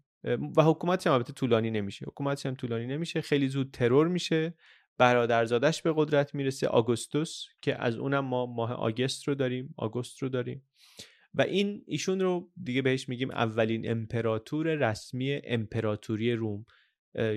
و 0.56 0.62
حکومتش 0.62 1.06
هم 1.06 1.12
البته 1.12 1.32
طولانی 1.32 1.70
نمیشه. 1.70 2.06
حکومتش 2.06 2.46
هم 2.46 2.54
طولانی 2.54 2.86
نمیشه. 2.86 3.20
خیلی 3.20 3.48
زود 3.48 3.70
ترور 3.70 4.08
میشه. 4.08 4.54
برادرزادش 4.98 5.82
به 5.82 5.92
قدرت 5.96 6.34
می‌رسه. 6.34 6.68
آگوستوس 6.68 7.44
که 7.62 7.82
از 7.82 7.96
اونم 7.96 8.24
ما 8.24 8.46
ماه 8.46 8.72
آگست 8.72 9.28
رو 9.28 9.34
داریم 9.34 9.74
آگوست 9.76 10.22
رو 10.22 10.28
داریم. 10.28 10.62
و 11.34 11.42
این 11.42 11.84
ایشون 11.86 12.20
رو 12.20 12.50
دیگه 12.64 12.82
بهش 12.82 13.08
میگیم 13.08 13.30
اولین 13.30 13.90
امپراتور 13.90 14.74
رسمی 14.74 15.40
امپراتوری 15.44 16.32
روم 16.32 16.66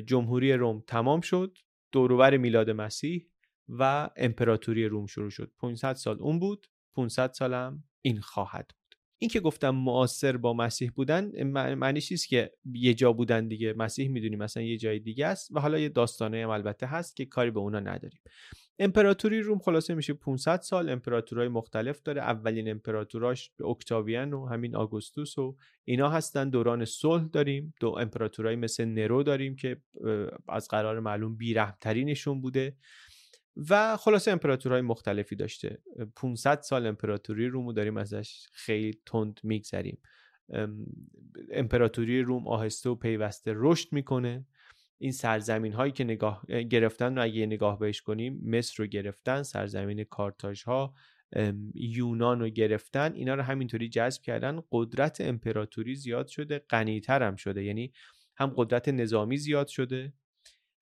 جمهوری 0.05 0.53
روم 0.53 0.83
تمام 0.87 1.21
شد 1.21 1.57
دوروبر 1.91 2.37
میلاد 2.37 2.69
مسیح 2.69 3.27
و 3.69 4.09
امپراتوری 4.17 4.85
روم 4.85 5.05
شروع 5.05 5.29
شد. 5.29 5.51
500 5.59 5.93
سال 5.93 6.19
اون 6.19 6.39
بود 6.39 6.67
500 6.95 7.31
سالم 7.31 7.83
این 8.01 8.21
خواهد 8.21 8.67
بود. 8.67 8.86
این 9.19 9.29
که 9.29 9.39
گفتم 9.39 9.69
معاصر 9.69 10.37
با 10.37 10.53
مسیح 10.53 10.91
بودن 10.95 11.43
معنیش 11.73 12.11
نیست 12.11 12.27
که 12.27 12.51
یه 12.73 12.93
جا 12.93 13.13
بودن 13.13 13.47
دیگه 13.47 13.73
مسیح 13.73 14.09
می‌دونیم 14.09 14.39
مثلا 14.39 14.63
یه 14.63 14.77
جای 14.77 14.99
دیگه 14.99 15.27
است 15.27 15.49
و 15.51 15.59
حالا 15.59 15.79
یه 15.79 15.89
داستانه 15.89 16.43
هم 16.43 16.49
البته 16.49 16.87
هست 16.87 17.15
که 17.15 17.25
کاری 17.25 17.51
به 17.51 17.59
اونا 17.59 17.79
نداریم. 17.79 18.19
امپراتوری 18.79 19.41
روم 19.41 19.59
خلاصه 19.59 19.93
میشه 19.93 20.13
500 20.13 20.61
سال 20.61 20.89
امپراتورای 20.89 21.47
مختلف 21.47 22.01
داره 22.01 22.21
اولین 22.21 22.69
امپراتوراش 22.69 23.51
اکتاویان 23.69 24.33
و 24.33 24.45
همین 24.45 24.75
آگوستوس 24.75 25.37
و 25.37 25.55
اینا 25.83 26.09
هستن 26.09 26.49
دوران 26.49 26.85
صلح 26.85 27.23
داریم 27.23 27.73
دو 27.79 27.89
امپراتورای 27.89 28.55
مثل 28.55 28.85
نرو 28.85 29.23
داریم 29.23 29.55
که 29.55 29.81
از 30.49 30.67
قرار 30.67 30.99
معلوم 30.99 31.37
بیرحمترینشون 31.37 32.41
بوده. 32.41 32.75
و 33.69 33.97
خلاصه 33.97 34.31
امپراتورهای 34.31 34.81
مختلفی 34.81 35.35
داشته. 35.35 35.81
500 36.15 36.61
سال 36.61 36.87
امپراتوری 36.87 37.47
روم 37.47 37.65
رو 37.65 37.73
داریم 37.73 37.97
ازش 37.97 38.47
خیلی 38.51 38.99
تند 39.05 39.39
میگذریم. 39.43 39.97
امپراتوری 41.51 42.21
روم 42.21 42.47
آهسته 42.47 42.89
و 42.89 42.95
پیوسته 42.95 43.53
رشد 43.55 43.93
می‌کنه. 43.93 44.45
این 44.97 45.11
سرزمین 45.11 45.73
هایی 45.73 45.91
که 45.91 46.03
نگاه 46.03 46.45
گرفتن 46.45 47.15
رو 47.15 47.23
اگه 47.23 47.45
نگاه 47.45 47.79
بهش 47.79 48.01
کنیم 48.01 48.41
مصر 48.45 48.75
رو 48.77 48.85
گرفتن 48.85 49.43
سرزمین 49.43 50.03
کارتاژ 50.03 50.63
ها 50.63 50.93
یونان 51.73 52.39
رو 52.39 52.49
گرفتن 52.49 53.13
اینا 53.13 53.35
رو 53.35 53.41
همینطوری 53.41 53.89
جذب 53.89 54.21
کردن. 54.21 54.61
قدرت 54.71 55.21
امپراتوری 55.21 55.95
زیاد 55.95 56.27
شده 56.27 56.59
غنیتر 56.69 57.23
هم 57.23 57.35
شده. 57.35 57.63
یعنی 57.63 57.91
هم 58.37 58.53
قدرت 58.55 58.89
نظامی 58.89 59.37
زیاد 59.37 59.67
شده. 59.67 60.13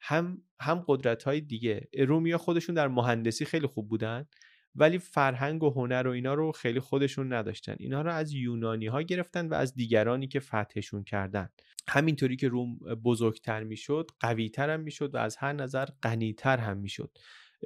هم 0.05 0.41
هم 0.59 0.83
قدرت 0.87 1.23
های 1.23 1.41
دیگه. 1.41 1.89
رومیا 1.99 2.37
خودشون 2.37 2.75
در 2.75 2.87
مهندسی 2.87 3.45
خیلی 3.45 3.67
خوب 3.67 3.89
بودن 3.89 4.25
ولی 4.75 4.97
فرهنگ 4.97 5.63
و 5.63 5.69
هنر 5.69 6.07
و 6.07 6.11
اینا 6.11 6.33
رو 6.33 6.51
خیلی 6.51 6.79
خودشون 6.79 7.33
نداشتن. 7.33 7.75
اینا 7.79 8.01
رو 8.01 8.11
از 8.11 8.33
یونانی 8.33 8.87
ها 8.87 9.01
گرفتن 9.01 9.47
و 9.47 9.53
از 9.53 9.75
دیگرانی 9.75 10.27
که 10.27 10.39
فتحشون 10.39 11.03
کردن. 11.03 11.49
همینطوری 11.87 12.35
که 12.35 12.47
روم 12.47 12.77
بزرگتر 12.77 13.63
می‌شد 13.63 14.11
قویتر 14.19 14.69
هم 14.69 14.79
می‌شد 14.79 15.15
و 15.15 15.17
از 15.17 15.37
هر 15.37 15.53
نظر 15.53 15.85
غنیتر 16.03 16.57
هم 16.57 16.77
می‌شد. 16.77 17.17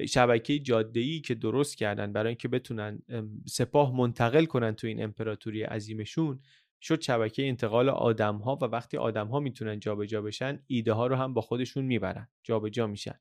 شبکه 0.09 0.59
جاده 0.59 0.99
ای 0.99 1.19
که 1.19 1.35
درست 1.35 1.77
کردن 1.77 2.13
برای 2.13 2.27
اینکه 2.27 2.47
بتونن 2.47 2.99
سپاه 3.47 3.95
منتقل 3.95 4.45
کنن 4.45 4.71
تو 4.75 4.87
این 4.87 5.03
امپراتوری 5.03 5.63
عظیمشون 5.63 6.39
شد 6.81 7.01
شبکه 7.01 7.47
انتقال 7.47 7.89
آدم 7.89 8.35
ها 8.35 8.55
و 8.55 8.65
وقتی 8.65 8.97
آدم 8.97 9.27
ها 9.27 9.39
می‌تونن 9.39 9.79
جابجا 9.79 10.21
بشن 10.21 10.63
ایده 10.67 10.93
ها 10.93 11.07
رو 11.07 11.15
هم 11.15 11.33
با 11.33 11.41
خودشون 11.41 11.85
می‌برن 11.85 12.27
جابجا 12.43 12.87
میشن. 12.87 13.19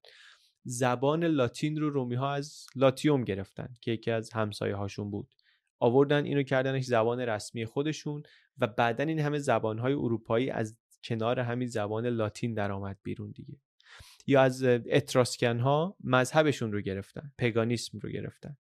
زبان 0.64 1.24
لاتین 1.24 1.80
رو 1.80 1.90
رومی 1.90 2.14
ها 2.14 2.32
از 2.32 2.66
لاتیوم 2.76 3.24
گرفتن 3.24 3.74
که 3.80 3.90
یکی 3.90 4.10
از 4.10 4.32
همسایه 4.32 4.74
هاشون 4.74 5.10
بود. 5.10 5.34
آوردن 5.80 6.24
اینو 6.24 6.42
کردنش 6.42 6.84
زبان 6.84 7.20
رسمی 7.20 7.66
خودشون 7.66 8.22
و 8.58 8.66
بعدا 8.66 9.04
این 9.04 9.20
همه 9.20 9.38
زبان 9.38 9.78
های 9.78 9.92
اروپایی 9.92 10.50
از 10.50 10.78
کنار 11.04 11.40
همین 11.40 11.68
زبان 11.68 12.06
لاتین 12.06 12.54
درآمد 12.54 12.98
بیرون 13.02 13.30
دیگه. 13.30 13.56
یا 14.26 14.42
از 14.42 14.62
اتراسکن 14.64 15.58
ها 15.58 15.96
مذهبشون 16.04 16.72
رو 16.72 16.80
گرفتن 16.80 17.32
پگانیسم 17.38 17.98
رو 17.98 18.10
گرفتن. 18.10 18.56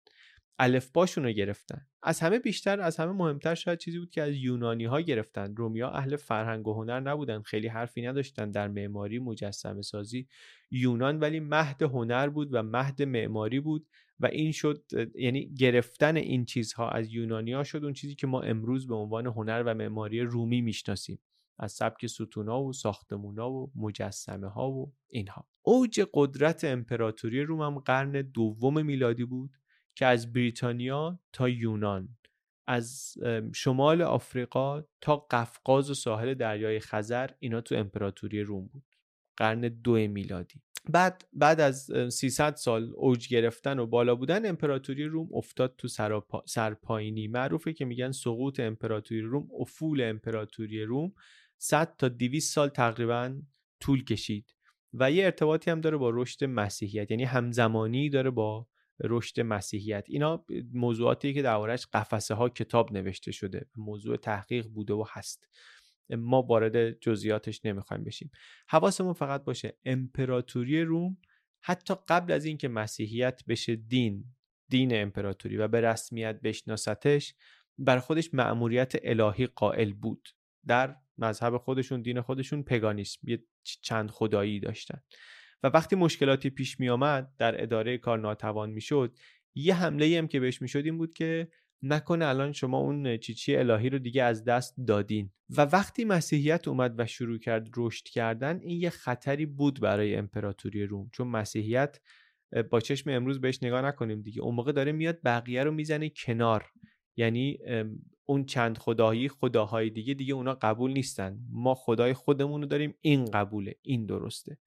الفباشون 0.58 1.24
رو 1.24 1.30
گرفتن. 1.30 1.86
از 2.02 2.20
همه 2.20 2.38
بیشتر 2.38 2.80
از 2.80 2.96
همه 2.96 3.12
مهمتر 3.12 3.54
شاید 3.54 3.78
چیزی 3.78 3.98
بود 3.98 4.10
که 4.10 4.22
از 4.22 4.34
یونانی 4.34 4.84
ها 4.84 5.00
گرفتن. 5.00 5.56
رومیا 5.56 5.90
اهل 5.90 6.16
فرهنگ 6.16 6.68
و 6.68 6.74
هنر 6.74 7.00
نبودن. 7.00 7.42
خیلی 7.42 7.68
حرفی 7.68 8.02
نداشتن 8.02 8.50
در 8.50 8.68
معماری 8.68 9.18
مجسمه 9.18 9.82
سازی 9.82 10.28
یونان 10.70 11.18
ولی 11.18 11.40
مهد 11.40 11.82
هنر 11.82 12.28
بود 12.28 12.48
و 12.52 12.62
مهد 12.62 13.02
معماری 13.02 13.60
بود 13.60 13.86
و 14.20 14.26
این 14.26 14.52
شد 14.52 14.84
یعنی 15.14 15.54
گرفتن 15.54 16.16
این 16.16 16.44
چیزها 16.44 16.88
از 16.90 17.12
یونانی 17.12 17.52
ها 17.52 17.64
شد 17.64 17.84
اون 17.84 17.92
چیزی 17.92 18.14
که 18.14 18.26
ما 18.26 18.40
امروز 18.40 18.86
به 18.86 18.94
عنوان 18.94 19.26
هنر 19.26 19.62
و 19.66 19.74
معماری 19.74 20.20
رومی 20.20 20.60
می‌شناسیم. 20.60 21.18
از 21.58 21.72
سبک 21.72 22.06
ستونا 22.06 22.62
و 22.62 22.72
ساختمونا 22.72 23.50
و 23.50 23.72
مجسمه 23.76 24.48
ها 24.48 24.70
و 24.70 24.92
اینها. 25.08 25.46
اوج 25.62 26.06
قدرت 26.14 26.64
امپراتوری 26.64 27.42
روم 27.42 27.60
هم 27.60 27.78
قرن 27.78 28.22
دوم 28.22 28.86
میلادی 28.86 29.24
بود. 29.24 29.50
که 29.98 30.06
از 30.06 30.32
بریتانیا 30.32 31.20
تا 31.32 31.48
یونان 31.48 32.08
از 32.66 33.14
شمال 33.54 34.02
آفریقا 34.02 34.82
تا 35.00 35.16
قفقاز 35.16 35.90
و 35.90 35.94
ساحل 35.94 36.34
دریای 36.34 36.80
خزر 36.80 37.30
اینا 37.38 37.60
تو 37.60 37.74
امپراتوری 37.74 38.42
روم 38.42 38.66
بود. 38.66 38.84
قرن 39.36 39.60
دو 39.60 39.92
میلادی. 39.92 40.60
بعد 40.88 41.28
بعد 41.32 41.60
از 41.60 41.90
300 42.10 42.54
سال 42.54 42.92
اوج 42.96 43.28
گرفتن 43.28 43.78
و 43.78 43.86
بالا 43.86 44.14
بودن 44.14 44.48
امپراتوری 44.48 45.04
روم 45.04 45.28
افتاد 45.34 45.74
تو 45.78 45.88
سرپایینی. 46.46 47.28
معروفه 47.28 47.72
که 47.72 47.84
میگن 47.84 48.12
سقوط 48.12 48.60
امپراتوری 48.60 49.20
روم 49.20 49.48
افول 49.60 50.00
امپراتوری 50.00 50.82
روم 50.82 51.12
100 51.58 51.96
تا 51.96 52.08
200 52.08 52.54
سال 52.54 52.68
تقریبا 52.68 53.40
طول 53.80 54.04
کشید 54.04 54.54
و 54.94 55.10
یه 55.10 55.24
ارتباطی 55.24 55.70
هم 55.70 55.80
داره 55.80 55.96
با 55.96 56.10
رشد 56.10 56.44
مسیحیت. 56.44 57.10
یعنی 57.10 57.24
همزمانی 57.24 58.10
داره 58.10 58.30
با 58.30 58.66
رشد 59.00 59.40
مسیحیت. 59.40 60.04
اینا 60.08 60.44
موضوعاتی 60.72 61.34
که 61.34 61.42
دربارهش 61.42 61.86
قفسه 61.92 62.34
ها 62.34 62.48
کتاب 62.48 62.92
نوشته 62.92 63.32
شده 63.32 63.66
موضوع 63.76 64.16
تحقیق 64.16 64.66
بوده 64.66 64.94
و 64.94 65.04
هست. 65.08 65.48
ما 66.10 66.42
وارد 66.42 67.00
جزئیاتش 67.00 67.60
نمی‌خوایم 67.64 68.04
بشیم. 68.04 68.30
حواسمون 68.68 69.12
فقط 69.12 69.44
باشه 69.44 69.78
امپراتوری 69.84 70.82
روم 70.82 71.16
حتی 71.60 71.94
قبل 72.08 72.32
از 72.32 72.44
اینکه 72.44 72.68
مسیحیت 72.68 73.42
بشه 73.48 73.76
دین 73.76 74.24
دین 74.68 75.02
امپراتوری 75.02 75.56
و 75.56 75.68
به 75.68 75.80
رسمیت 75.80 76.40
بشناستش 76.40 77.34
بر 77.78 77.98
خودش 77.98 78.34
مأموریت 78.34 78.92
الهی 79.02 79.46
قائل 79.46 79.92
بود. 79.92 80.28
در 80.66 80.96
مذهب 81.18 81.56
خودشون 81.56 82.02
دین 82.02 82.20
خودشون 82.20 82.62
پگانیسم 82.62 83.20
یه 83.28 83.44
چند 83.62 84.10
خدایی 84.10 84.60
داشتن. 84.60 85.00
و 85.62 85.66
وقتی 85.66 85.96
مشکلاتی 85.96 86.50
پیش 86.50 86.80
می 86.80 86.88
آمد 86.88 87.32
در 87.38 87.62
اداره 87.62 87.98
کار 87.98 88.18
ناتوان 88.18 88.70
می‌شد 88.70 89.16
یه 89.54 89.74
حمله 89.74 90.18
هم 90.18 90.28
که 90.28 90.40
بهش 90.40 90.62
می‌شد 90.62 90.84
این 90.84 90.98
بود 90.98 91.12
که 91.12 91.48
نکنه 91.82 92.26
الان 92.26 92.52
شما 92.52 92.78
اون 92.78 93.16
چیچی 93.16 93.56
الهی 93.56 93.90
رو 93.90 93.98
دیگه 93.98 94.22
از 94.22 94.44
دست 94.44 94.74
دادین. 94.86 95.30
و 95.56 95.60
وقتی 95.62 96.04
مسیحیت 96.04 96.68
اومد 96.68 96.94
و 96.98 97.06
شروع 97.06 97.38
کرد 97.38 97.68
رشد 97.76 98.04
کردن 98.04 98.60
این 98.60 98.80
یه 98.80 98.90
خطری 98.90 99.46
بود 99.46 99.80
برای 99.80 100.14
امپراتوری 100.14 100.86
روم. 100.86 101.10
چون 101.12 101.28
مسیحیت 101.28 102.00
با 102.70 102.80
چشم 102.80 103.10
امروز 103.10 103.40
بهش 103.40 103.58
نگاه 103.62 103.82
نکنیم 103.82 104.22
دیگه. 104.22 104.42
اون 104.42 104.54
موقع 104.54 104.72
داره 104.72 104.92
میاد 104.92 105.18
بقیه 105.24 105.64
رو 105.64 105.70
می‌زنه 105.70 106.08
کنار. 106.08 106.64
یعنی 107.16 107.58
اون 108.24 108.44
چند 108.44 108.78
خدایی 108.78 109.28
خداهای 109.28 109.90
دیگه 109.90 110.14
دیگه 110.14 110.34
اونا 110.34 110.54
قبول 110.54 110.92
نیستن. 110.92 111.38
ما 111.50 111.74
خدای 111.74 112.12
خودمون 112.12 112.60
رو 112.60 112.66
داریم 112.66 112.94
این 113.00 113.24
قبوله 113.24 113.74
این 113.82 114.06
درسته. 114.06 114.58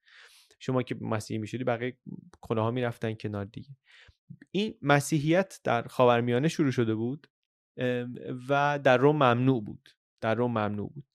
شما 0.63 0.84
که 0.84 0.96
مسیحی 1.01 1.39
می‌شدی 1.39 1.63
بقیه 1.63 1.98
خداها 2.44 2.72
می‌رفتن 2.72 3.13
کنار 3.13 3.46
دیگه. 3.46 3.70
این 4.51 4.77
مسیحیت 4.82 5.60
در 5.63 5.88
خاورمیانه 5.88 6.48
شروع 6.48 6.72
شده 6.72 6.96
بود 6.96 7.27
و 8.50 8.80
در 8.84 8.98
روم 8.98 9.15
ممنوع 9.15 9.63
بود. 9.63 9.89
در 10.22 10.36
روم 10.36 10.51
ممنوع 10.51 10.91
بود. 10.94 11.06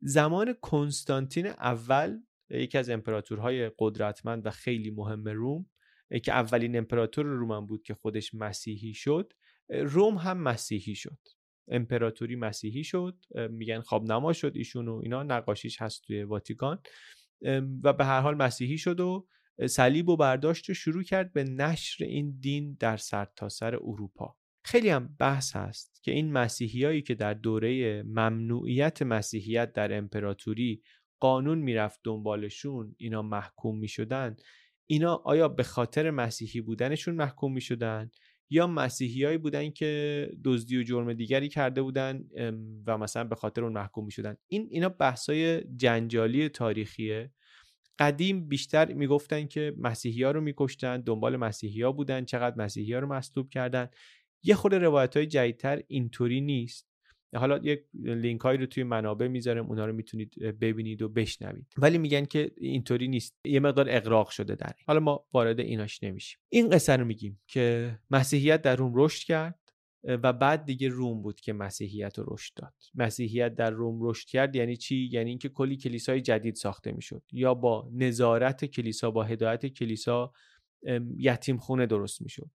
زمان 0.00 0.52
کنستانتین 0.52 1.46
اول 1.46 2.18
یکی 2.50 2.78
از 2.78 2.90
امپراتورهای 2.90 3.70
قدرتمند 3.78 4.46
و 4.46 4.50
خیلی 4.50 4.90
مهم 4.90 5.24
روم 5.28 5.66
که 6.24 6.32
اولین 6.32 6.76
امپراتور 6.76 7.26
روم 7.26 7.66
بود 7.66 7.82
که 7.82 7.94
خودش 7.94 8.34
مسیحی 8.34 8.94
شد 8.94 9.32
روم 9.68 10.14
هم 10.14 10.38
مسیحی 10.38 10.94
شد. 10.94 11.18
امپراتوری 11.68 12.36
مسیحی 12.36 12.84
شد 12.84 13.24
میگن 13.50 13.80
خواب 13.80 14.12
نما 14.12 14.32
شد 14.32 14.52
ایشون 14.54 14.88
و 14.88 15.00
اینا 15.02 15.22
نقاشیش 15.22 15.82
هست 15.82 16.02
توی 16.02 16.22
واتیکان. 16.22 16.78
و 17.82 17.92
به 17.92 18.04
هر 18.04 18.20
حال 18.20 18.34
مسیحی 18.34 18.78
شد 18.78 19.00
و 19.00 19.26
صلیب 19.66 20.08
و 20.08 20.16
برداشت 20.16 20.70
و 20.70 20.74
شروع 20.74 21.02
کرد 21.02 21.32
به 21.32 21.44
نشر 21.44 22.04
این 22.04 22.38
دین 22.40 22.76
در 22.80 22.96
سرتاسر 22.96 23.70
سر 23.70 23.76
اروپا. 23.76 24.36
خیلی 24.64 24.88
هم 24.88 25.16
بحث 25.18 25.56
هست 25.56 26.02
که 26.02 26.12
این 26.12 26.32
مسیحیایی 26.32 27.02
که 27.02 27.14
در 27.14 27.34
دوره 27.34 28.02
ممنوعیت 28.02 29.02
مسیحیت 29.02 29.72
در 29.72 29.98
امپراتوری 29.98 30.82
قانون 31.20 31.58
می‌رفت 31.58 32.00
دنبالشون 32.04 32.94
اینا 32.98 33.22
محکوم 33.22 33.78
می‌شدن 33.78 34.36
اینا 34.86 35.14
آیا 35.14 35.48
به 35.48 35.62
خاطر 35.62 36.10
مسیحی 36.10 36.60
بودنشون 36.60 37.14
محکوم 37.14 37.52
می‌شدن؟ 37.52 38.10
یا 38.50 38.66
مسیحیایی 38.66 39.38
بودن 39.38 39.70
که 39.70 40.30
دزدی 40.44 40.78
و 40.78 40.82
جرم 40.82 41.12
دیگری 41.12 41.48
کرده 41.48 41.82
بودن 41.82 42.24
و 42.86 42.98
مثلا 42.98 43.24
به 43.24 43.34
خاطر 43.34 43.64
اون 43.64 43.72
محکوم 43.72 44.04
می‌شدن. 44.04 44.36
این 44.48 44.68
اینا 44.70 44.88
بحثای 44.88 45.64
جنجالی 45.76 46.48
تاریخیه. 46.48 47.32
قدیم 47.98 48.48
بیشتر 48.48 48.92
می‌گفتن 48.92 49.46
که 49.46 49.74
مسیحی 49.78 50.22
ها 50.22 50.30
رو 50.30 50.40
میکشتن 50.40 51.00
دنبال 51.00 51.36
مسیحی 51.36 51.82
ها 51.82 51.92
بودن 51.92 52.24
چقدر 52.24 52.56
مسیحی 52.56 52.92
ها 52.92 52.98
رو 52.98 53.06
مصلوب 53.06 53.48
کردن. 53.50 53.88
یه 54.42 54.54
خود 54.54 54.74
روایت 54.74 55.16
های 55.16 55.26
جدیدتر 55.26 55.82
اینطوری 55.86 56.40
نیست. 56.40 56.89
حالا 57.34 57.60
یک 57.62 57.84
لینک 57.94 58.40
هایی 58.40 58.58
رو 58.58 58.66
توی 58.66 58.82
منابع 58.82 59.28
می‌ذارم 59.28 59.66
اونا 59.66 59.86
رو 59.86 59.92
می‌تونید 59.92 60.38
ببینید 60.38 61.02
و 61.02 61.08
بشنوید. 61.08 61.66
ولی 61.78 61.98
میگن 61.98 62.24
که 62.24 62.50
اینطوری 62.56 63.08
نیست. 63.08 63.36
یه 63.44 63.60
مقدار 63.60 63.86
اقراق 63.88 64.28
شده 64.28 64.54
در. 64.54 64.72
حالا 64.86 65.00
ما 65.00 65.26
وارد 65.32 65.60
ایناش 65.60 66.02
نمیشیم. 66.02 66.38
این 66.48 66.68
قصه 66.68 66.96
رو 66.96 67.04
میگیم 67.04 67.40
که 67.46 67.98
مسیحیت 68.10 68.62
در 68.62 68.76
روم 68.76 68.92
رشد 68.94 69.26
کرد 69.26 69.56
و 70.04 70.32
بعد 70.32 70.64
دیگه 70.64 70.88
روم 70.88 71.22
بود 71.22 71.40
که 71.40 71.52
مسیحیت 71.52 72.18
رو 72.18 72.24
رشد 72.28 72.54
داد. 72.56 72.74
مسیحیت 72.94 73.54
در 73.54 73.70
روم 73.70 73.98
رشد 74.02 74.28
کرد 74.28 74.56
یعنی 74.56 74.76
چی؟ 74.76 75.08
یعنی 75.12 75.30
اینکه 75.30 75.48
کلی 75.48 75.76
کلیسای 75.76 76.20
جدید 76.20 76.54
ساخته 76.54 76.92
می‌شد. 76.92 77.22
یا 77.32 77.54
با 77.54 77.90
نظارت 77.92 78.64
کلیسا 78.64 79.10
با 79.10 79.24
هدایت 79.24 79.66
کلیسا 79.66 80.32
یتیم 81.16 81.56
خونه 81.56 81.86
درست 81.86 82.22
می‌شد. 82.22 82.50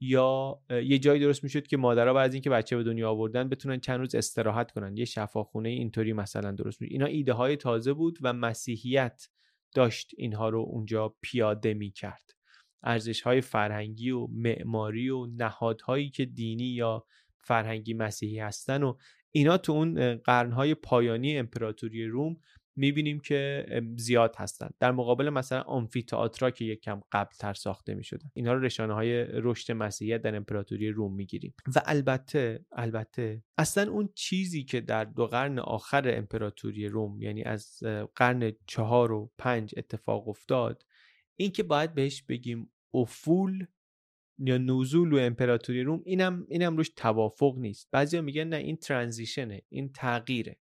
یا 0.00 0.60
یه 0.70 0.98
جایی 0.98 1.20
درست 1.20 1.44
می‌شد 1.44 1.66
که 1.66 1.76
مادرها 1.76 2.14
بعد 2.14 2.28
از 2.28 2.34
اینکه 2.34 2.50
بچه 2.50 2.76
به 2.76 2.82
دنیا 2.82 3.10
آوردن 3.10 3.48
بتونن 3.48 3.80
چند 3.80 4.00
روز 4.00 4.14
استراحت 4.14 4.70
کنن. 4.70 4.96
یه 4.96 5.04
شفاخونه 5.04 5.68
اینطوری 5.68 6.12
مثلا 6.12 6.52
درست 6.52 6.80
می‌شد. 6.80 6.92
اینا 6.92 7.06
ایده 7.06 7.32
های 7.32 7.56
تازه 7.56 7.92
بود 7.92 8.18
و 8.22 8.32
مسیحیت 8.32 9.28
داشت 9.74 10.10
اینها 10.16 10.48
رو 10.48 10.60
اونجا 10.60 11.14
پیاده 11.22 11.74
می‌کرد. 11.74 12.30
ارزش 12.82 13.20
های 13.20 13.40
فرهنگی 13.40 14.10
و 14.10 14.26
معماری 14.26 15.08
و 15.08 15.26
نهادهایی 15.26 16.10
که 16.10 16.24
دینی 16.24 16.64
یا 16.64 17.04
فرهنگی 17.38 17.94
مسیحی 17.94 18.38
هستن 18.38 18.82
و 18.82 18.94
اینا 19.32 19.58
تو 19.58 19.72
اون 19.72 20.16
قرنهای 20.16 20.74
پایانی 20.74 21.38
امپراتوری 21.38 22.06
روم 22.06 22.36
می‌بینیم 22.76 23.20
که 23.20 23.66
زیاد 23.96 24.34
هستن. 24.38 24.70
در 24.80 24.92
مقابل 24.92 25.30
مثلا 25.30 25.60
آمفی 25.60 26.02
تئاترا 26.02 26.50
که 26.50 26.64
یک 26.64 26.80
کم 26.80 27.00
قبل 27.12 27.34
تر 27.40 27.54
ساخته 27.54 27.94
می‌شدن. 27.94 28.30
اینا 28.34 28.52
رو 28.52 28.60
رشانه 28.60 28.94
های 28.94 29.24
رشد 29.24 29.72
مسیحیت 29.72 30.22
در 30.22 30.36
امپراتوری 30.36 30.90
روم 30.90 31.14
می‌گیریم. 31.14 31.54
و 31.76 31.82
البته 31.84 32.64
البته 32.72 33.42
اصلا 33.58 33.92
اون 33.92 34.08
چیزی 34.14 34.64
که 34.64 34.80
در 34.80 35.04
دو 35.04 35.26
قرن 35.26 35.58
آخر 35.58 36.16
امپراتوری 36.16 36.88
روم 36.88 37.22
یعنی 37.22 37.44
از 37.44 37.82
قرن 38.16 38.52
چهار 38.66 39.12
و 39.12 39.32
پنج 39.38 39.74
اتفاق 39.76 40.28
افتاد 40.28 40.86
این 41.36 41.50
که 41.50 41.62
باید 41.62 41.94
بهش 41.94 42.22
بگیم 42.22 42.70
افول 42.94 43.66
یا 44.38 44.58
نزول 44.58 45.12
و 45.12 45.16
امپراتوری 45.16 45.82
روم 45.82 46.02
اینم 46.04 46.46
اینم 46.48 46.76
روش 46.76 46.88
توافق 46.96 47.54
نیست. 47.58 47.88
بعضیا 47.92 48.22
میگن 48.22 48.44
نه 48.44 48.56
این 48.56 48.76
ترانزیشنه 48.76 49.62
این 49.68 49.92
تغییره. 49.92 50.56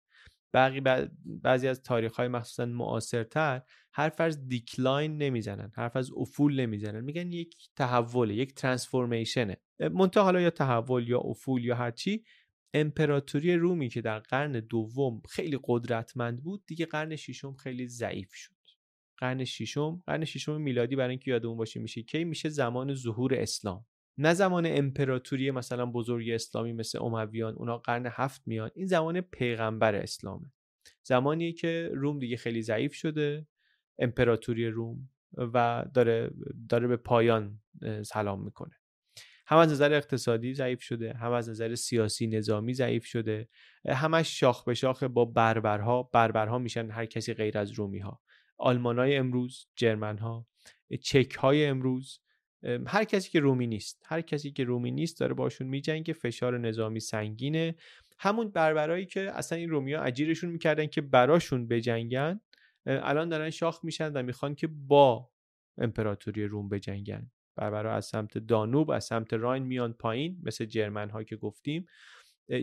باقی 0.54 0.80
بعضی 1.24 1.68
از 1.68 1.82
تاریخ 1.82 2.16
های 2.16 2.28
مخصوصا 2.28 2.66
معاصرتر 2.66 3.62
حرف 3.92 4.20
از 4.20 4.48
دیکلاین 4.48 5.16
نمی‌زنن 5.16 5.72
حرف 5.74 5.96
از 5.96 6.10
افول 6.16 6.60
نمی‌زنن. 6.60 7.00
میگن 7.00 7.32
یک 7.32 7.54
تحوله 7.76 8.34
یک 8.34 8.54
ترانسفورمیشنه. 8.54 9.56
منتها 9.92 10.24
حالا 10.24 10.40
یا 10.40 10.50
تحول 10.50 11.08
یا 11.08 11.18
افول 11.18 11.64
یا 11.64 11.76
هرچی 11.76 12.24
امپراتوری 12.74 13.56
رومی 13.56 13.88
که 13.88 14.00
در 14.00 14.18
قرن 14.18 14.52
دوم 14.52 15.22
خیلی 15.30 15.58
قدرتمند 15.64 16.42
بود 16.42 16.66
دیگه 16.66 16.86
قرن 16.86 17.16
ششم 17.16 17.54
خیلی 17.54 17.88
ضعیف 17.88 18.34
شد. 18.34 18.54
قرن 19.18 19.44
ششم 19.44 20.02
قرن 20.06 20.24
ششم 20.24 20.60
میلادی 20.60 20.96
برای 20.96 21.10
اینکه 21.10 21.30
یادمون 21.30 21.56
باشه 21.56 21.80
میشه 21.80 22.02
کی 22.02 22.24
میشه 22.24 22.48
زمان 22.48 22.94
ظهور 22.94 23.34
اسلام. 23.34 23.86
نه 24.18 24.34
زمان 24.34 24.66
امپراتوری 24.66 25.50
مثلا 25.50 25.86
بزرگ 25.86 26.30
اسلامی 26.30 26.72
مثل 26.72 26.98
امویان 26.98 27.54
اونا 27.54 27.78
قرن 27.78 28.06
هفت 28.10 28.42
میان 28.46 28.70
این 28.74 28.86
زمان 28.86 29.20
پیغمبر 29.20 29.94
اسلامه. 29.94 30.52
زمانیه 31.02 31.52
که 31.52 31.90
روم 31.94 32.18
دیگه 32.18 32.36
خیلی 32.36 32.62
ضعیف 32.62 32.94
شده 32.94 33.46
امپراتوری 33.98 34.68
روم 34.68 35.08
و 35.36 35.84
داره 35.94 36.30
داره 36.68 36.86
به 36.86 36.96
پایان 36.96 37.60
سلام 38.02 38.44
می‌کنه. 38.44 38.74
هم 39.46 39.58
از 39.58 39.72
نظر 39.72 39.92
اقتصادی 39.92 40.54
ضعیف 40.54 40.82
شده 40.82 41.12
هم 41.12 41.32
از 41.32 41.48
نظر 41.48 41.74
سیاسی 41.74 42.26
نظامی 42.26 42.74
ضعیف 42.74 43.04
شده. 43.04 43.48
همش 43.88 44.40
شاخ 44.40 44.64
به 44.64 44.74
شاخ 44.74 45.02
با 45.02 45.24
بربرها 45.24 46.02
بربرها 46.02 46.58
میشن 46.58 46.90
هر 46.90 47.06
کسی 47.06 47.34
غیر 47.34 47.58
از 47.58 47.70
رومی 47.70 47.98
ها 47.98 48.20
آلمان 48.58 48.98
های 48.98 49.16
امروز 49.16 49.66
جرمن 49.76 50.18
ها 50.18 50.46
چک 51.02 51.34
های 51.34 51.66
امروز 51.66 52.20
هر 52.86 53.04
کسی 53.04 53.30
که 53.30 53.40
رومی 53.40 53.66
نیست 53.66 54.02
هر 54.06 54.20
کسی 54.20 54.50
که 54.50 54.64
رومی 54.64 54.90
نیست 54.90 55.20
داره 55.20 55.34
باشون 55.34 55.66
میجنگه 55.66 56.12
فشار 56.12 56.58
نظامی 56.58 57.00
سنگینه. 57.00 57.74
همون 58.18 58.48
بربرایی 58.48 59.06
که 59.06 59.20
اصلا 59.20 59.58
این 59.58 59.70
رومیا 59.70 60.02
اجیرشون 60.02 60.50
می‌کردن 60.50 60.86
که 60.86 61.00
براشون 61.00 61.68
بجنگن 61.68 62.40
الان 62.86 63.28
دارن 63.28 63.50
شاخ 63.50 63.84
میشن 63.84 64.12
و 64.12 64.22
می‌خوان 64.22 64.54
که 64.54 64.66
با 64.66 65.30
امپراتوری 65.78 66.44
روم 66.44 66.68
بجنگن. 66.68 67.30
بربرا 67.56 67.94
از 67.94 68.06
سمت 68.06 68.38
دانوب 68.38 68.90
از 68.90 69.04
سمت 69.04 69.32
راین 69.32 69.62
میان 69.62 69.92
پایین 69.92 70.38
مثل 70.42 70.64
جرمن 70.64 71.10
ها 71.10 71.24
که 71.24 71.36
گفتیم. 71.36 71.86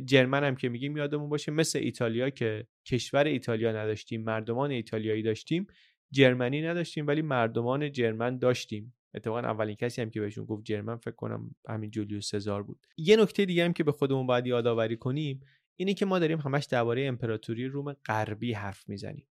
جرمن 0.06 0.44
هم 0.44 0.56
که 0.56 0.70
میگیم 0.70 0.98
یادمون 0.98 1.30
باشه 1.30 1.52
مثل 1.52 1.80
ایتالیا 1.80 2.30
که 2.30 2.68
کشور 2.86 3.24
ایتالیا 3.24 3.72
نداشتیم 3.72 4.24
مردمان 4.24 4.72
ایتالیایی 4.72 5.24
داشتیم 5.24 5.68
جرمنی 6.12 6.62
نداشتیم 6.62 7.08
ولی 7.08 7.22
مردمان 7.22 7.92
جرمن 7.92 8.38
داشتیم. 8.38 8.94
اتفاقا 9.14 9.40
اولین 9.40 9.76
کسی 9.76 10.02
هم 10.02 10.10
که 10.10 10.22
بهشون 10.22 10.46
گفت 10.46 10.66
جرمن 10.66 10.98
فکر 10.98 11.16
کنم 11.16 11.56
همین 11.70 11.92
جولیوس 11.92 12.30
سزار 12.30 12.64
بود. 12.64 12.88
یه 12.98 13.16
نکته 13.16 13.46
دیگه 13.46 13.66
هم 13.66 13.74
که 13.74 13.84
به 13.84 13.92
خودمون 13.92 14.28
باید 14.28 14.48
یادآوری 14.48 14.98
کنیم 14.98 15.42
اینه 15.76 15.94
که 15.94 16.06
ما 16.06 16.20
داریم 16.20 16.40
همش 16.40 16.66
درباره 16.66 17.06
امپراتوری 17.06 17.66
روم 17.66 17.94
غربی 17.94 18.54
حرف 18.54 18.90
می‌زنیم. 18.90 19.28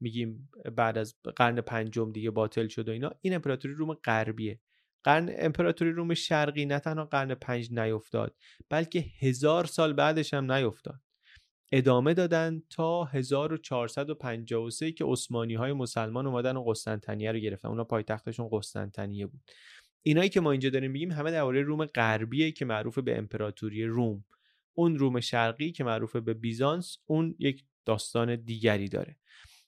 میگیم 0.00 0.50
بعد 0.76 0.98
از 0.98 1.14
قرن 1.36 1.60
پنجم 1.60 2.12
دیگه 2.12 2.30
باطل 2.30 2.68
شد 2.68 2.88
و 2.88 2.92
اینا 2.92 3.10
این 3.20 3.34
امپراتوری 3.34 3.74
روم 3.74 3.94
غربیه. 3.94 4.60
قرن 5.04 5.30
امپراتوری 5.38 5.90
روم 5.90 6.14
شرقی 6.14 6.66
نه 6.66 6.78
تنها 6.78 7.04
قرن 7.04 7.34
پنج 7.34 7.72
نیفتاد 7.72 8.36
بلکه 8.68 9.04
هزار 9.18 9.64
سال 9.64 9.92
بعدش 9.92 10.34
هم 10.34 10.52
نیفتاد. 10.52 11.00
ادامه 11.72 12.14
دادن 12.14 12.62
تا 12.70 13.04
1453 13.04 14.92
که 14.92 15.04
عثمانی 15.04 15.54
های 15.54 15.72
مسلمان 15.72 16.26
اومدن 16.26 16.56
و 16.56 16.64
قسطنطنیه 16.64 17.32
رو 17.32 17.38
گرفتن. 17.38 17.68
اونا 17.68 17.84
پایتختشون 17.84 18.48
قسطنطنیه 18.52 19.26
بود. 19.26 19.40
اینایی 20.02 20.28
که 20.28 20.40
ما 20.40 20.50
اینجا 20.50 20.70
داریم 20.70 20.90
میگیم 20.90 21.12
همه 21.12 21.30
درباره 21.30 21.62
روم 21.62 21.84
غربیه 21.84 22.52
که 22.52 22.64
معروف 22.64 22.98
به 22.98 23.18
امپراتوری 23.18 23.84
روم. 23.84 24.24
اون 24.74 24.98
روم 24.98 25.20
شرقی 25.20 25.72
که 25.72 25.84
معروف 25.84 26.16
به 26.16 26.34
بیزانس 26.34 26.98
اون 27.06 27.34
یک 27.38 27.64
داستان 27.84 28.36
دیگری 28.36 28.88
داره. 28.88 29.16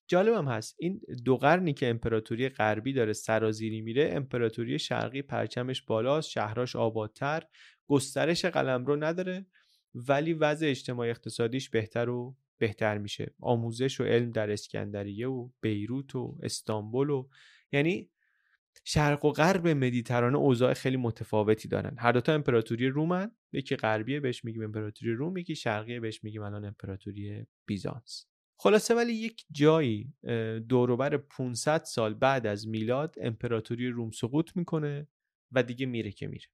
جالبم 0.06 0.48
هست 0.48 0.76
این 0.78 1.00
دو 1.24 1.36
قرنی 1.36 1.74
که 1.74 1.90
امپراتوری 1.90 2.48
غربی 2.48 2.92
داره 2.92 3.12
سرازیری 3.12 3.80
میره 3.80 4.10
امپراتوری 4.12 4.78
شرقی 4.78 5.22
پرچمش 5.22 5.82
بالاست 5.82 6.30
شهراش 6.30 6.76
آبادتر 6.76 7.42
گسترش 7.88 8.44
قلمرو 8.44 8.96
نداره. 8.96 9.46
ولی 9.94 10.32
وضع 10.32 10.66
اجتماعی 10.66 11.10
اقتصادیش 11.10 11.70
بهتر 11.70 12.08
و 12.08 12.36
بهتر 12.58 12.98
میشه. 12.98 13.34
آموزش 13.40 14.00
و 14.00 14.04
علم 14.04 14.30
در 14.30 14.50
اسکندریه 14.50 15.28
و 15.28 15.48
بیروت 15.60 16.14
و 16.16 16.38
استانبول 16.42 17.10
و 17.10 17.28
یعنی 17.72 18.10
شرق 18.84 19.24
و 19.24 19.32
غرب 19.32 19.68
مدیترانه 19.68 20.38
اوضاع 20.38 20.74
خیلی 20.74 20.96
متفاوتی 20.96 21.68
دارن. 21.68 21.96
هر 21.98 22.12
دوتا 22.12 22.34
امپراتوری 22.34 22.88
رومن 22.88 23.30
یکی 23.52 23.76
غربیه 23.76 24.20
بهش 24.20 24.44
میگیم 24.44 24.62
امپراتوری 24.62 25.12
روم 25.12 25.36
یکی 25.36 25.56
شرقیه 25.56 26.00
بهش 26.00 26.24
میگیم 26.24 26.42
الان 26.42 26.64
امپراتوری 26.64 27.46
بیزانس. 27.66 28.26
خلاصه 28.56 28.94
ولی 28.94 29.12
یک 29.12 29.44
جایی 29.50 30.14
دوروبر 30.68 31.16
500 31.16 31.84
سال 31.84 32.14
بعد 32.14 32.46
از 32.46 32.68
میلاد 32.68 33.16
امپراتوری 33.20 33.88
روم 33.88 34.10
سقوط 34.10 34.56
می‌کنه 34.56 35.08
و 35.52 35.62
دیگه 35.62 35.86
میره 35.86 36.12
که 36.12 36.26
میره. 36.26 36.46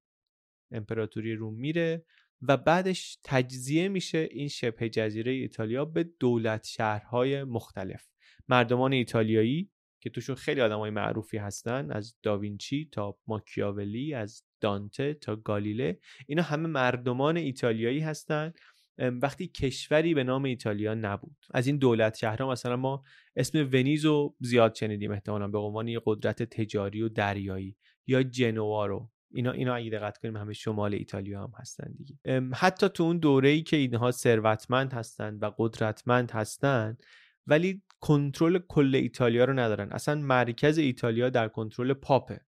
امپراتوری 0.73 1.35
روم 1.35 1.55
میره 1.55 2.05
و 2.43 2.57
بعدش 2.57 3.19
تجزیه 3.25 3.89
میشه 3.89 4.29
این 4.31 4.49
شبه 4.49 4.89
جزیره 4.89 5.33
ایتالیا 5.33 5.85
به 5.85 6.05
دولت 6.21 6.67
شهرهای 6.67 7.45
مختلف. 7.45 8.09
مردمان 8.49 8.93
ایتالیایی 8.93 9.71
که 10.01 10.11
توشون 10.11 10.35
خیلی 10.35 10.61
آدمای 10.61 10.91
معروفی 10.91 11.37
هستن 11.37 11.91
از 11.91 12.15
داوینچی 12.23 12.89
تا 12.93 13.19
ماکیاولی 13.27 14.15
از 14.15 14.43
دانته 14.61 15.15
تا 15.15 15.37
گالیله 15.37 15.99
اینا 16.27 16.43
همه 16.43 16.69
مردمان 16.69 17.37
ایتالیایی 17.37 18.01
هستن. 18.01 18.53
وقتی 18.99 19.49
کشوری 19.49 20.15
به 20.15 20.25
نام 20.25 20.45
ایتالیا 20.45 20.95
نبود. 20.95 21.37
از 21.55 21.67
این 21.67 21.77
دولت 21.77 22.17
شهرها 22.17 22.51
مثلا 22.51 22.77
ما 22.77 23.03
اسم 23.37 23.69
ونیز 23.73 24.05
رو 24.05 24.37
زیاد 24.41 24.75
شنیدیم 24.75 25.11
احتمالا 25.11 25.49
به 25.49 25.59
عنوان 25.59 25.89
یه 25.89 26.01
قدرت 26.07 26.43
تجاری 26.43 27.03
و 27.03 27.09
دریایی 27.09 27.77
یا 28.07 28.23
جنوا 28.23 28.87
رو. 28.87 29.11
اینا 29.33 29.53
اینا 29.53 29.75
اگه 29.75 29.91
دقت 29.91 30.19
کنیم 30.19 30.37
همه 30.37 30.53
شمال 30.53 30.95
ایتالیا 30.95 31.43
هم 31.43 31.53
هستن 31.59 31.93
دیگه. 31.93 32.19
حتی 32.55 32.89
تو 32.89 33.03
اون 33.03 33.19
دوره 33.19 33.49
ای 33.49 33.63
که 33.63 33.77
اینها 33.77 34.11
ثروتمند 34.11 34.93
هستند 34.93 35.43
و 35.43 35.51
قدرتمند 35.59 36.31
هستند 36.31 37.03
ولی 37.47 37.83
کنترل 38.01 38.59
کل 38.59 38.95
ایتالیا 38.95 39.45
رو 39.45 39.53
ندارن. 39.53 39.93
اصلا 39.93 40.15
مرکز 40.15 40.79
ایتالیا 40.79 41.31
در 41.31 41.49
کنترل 41.49 41.93
پاپه. 41.93 42.41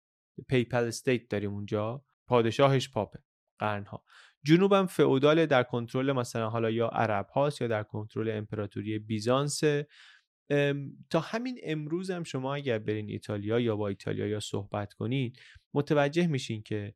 Papal 0.49 0.85
State 0.85 1.29
داریم 1.29 1.53
اونجا. 1.53 2.05
پادشاهش 2.27 2.91
پاپه. 2.91 3.19
قرنها. 3.59 4.05
جنوبم 4.45 4.87
فئودال 4.87 5.47
در 5.47 5.63
کنترل 5.63 6.13
مثلا 6.13 6.51
حالا 6.51 6.71
یا 6.71 6.89
عرب 6.89 7.27
هاست 7.35 7.63
یا 7.63 7.69
در 7.69 7.83
کنترل 7.83 8.31
امپراتوری 8.31 8.99
بیزانس. 8.99 9.61
تا 11.11 11.21
همین 11.21 11.59
امروز 11.63 12.11
هم 12.11 12.23
شما 12.23 12.55
اگر 12.55 12.79
برین 12.79 13.09
ایتالیا 13.09 13.61
یا 13.61 13.77
با 13.77 13.89
ایتالیا 13.89 14.27
یا 14.27 14.41
صحبت 14.41 14.93
کنین 14.93 15.33
متوجه 15.75 16.27
میشین 16.27 16.63
که 16.63 16.95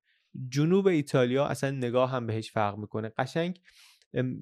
جنوب 0.49 0.87
ایتالیا 0.87 1.47
اصلا 1.47 1.71
نگاه 1.71 2.11
هم 2.11 2.27
بهش 2.27 2.51
فرق 2.51 2.79
می‌کنه. 2.79 3.13
قشنگ 3.19 3.61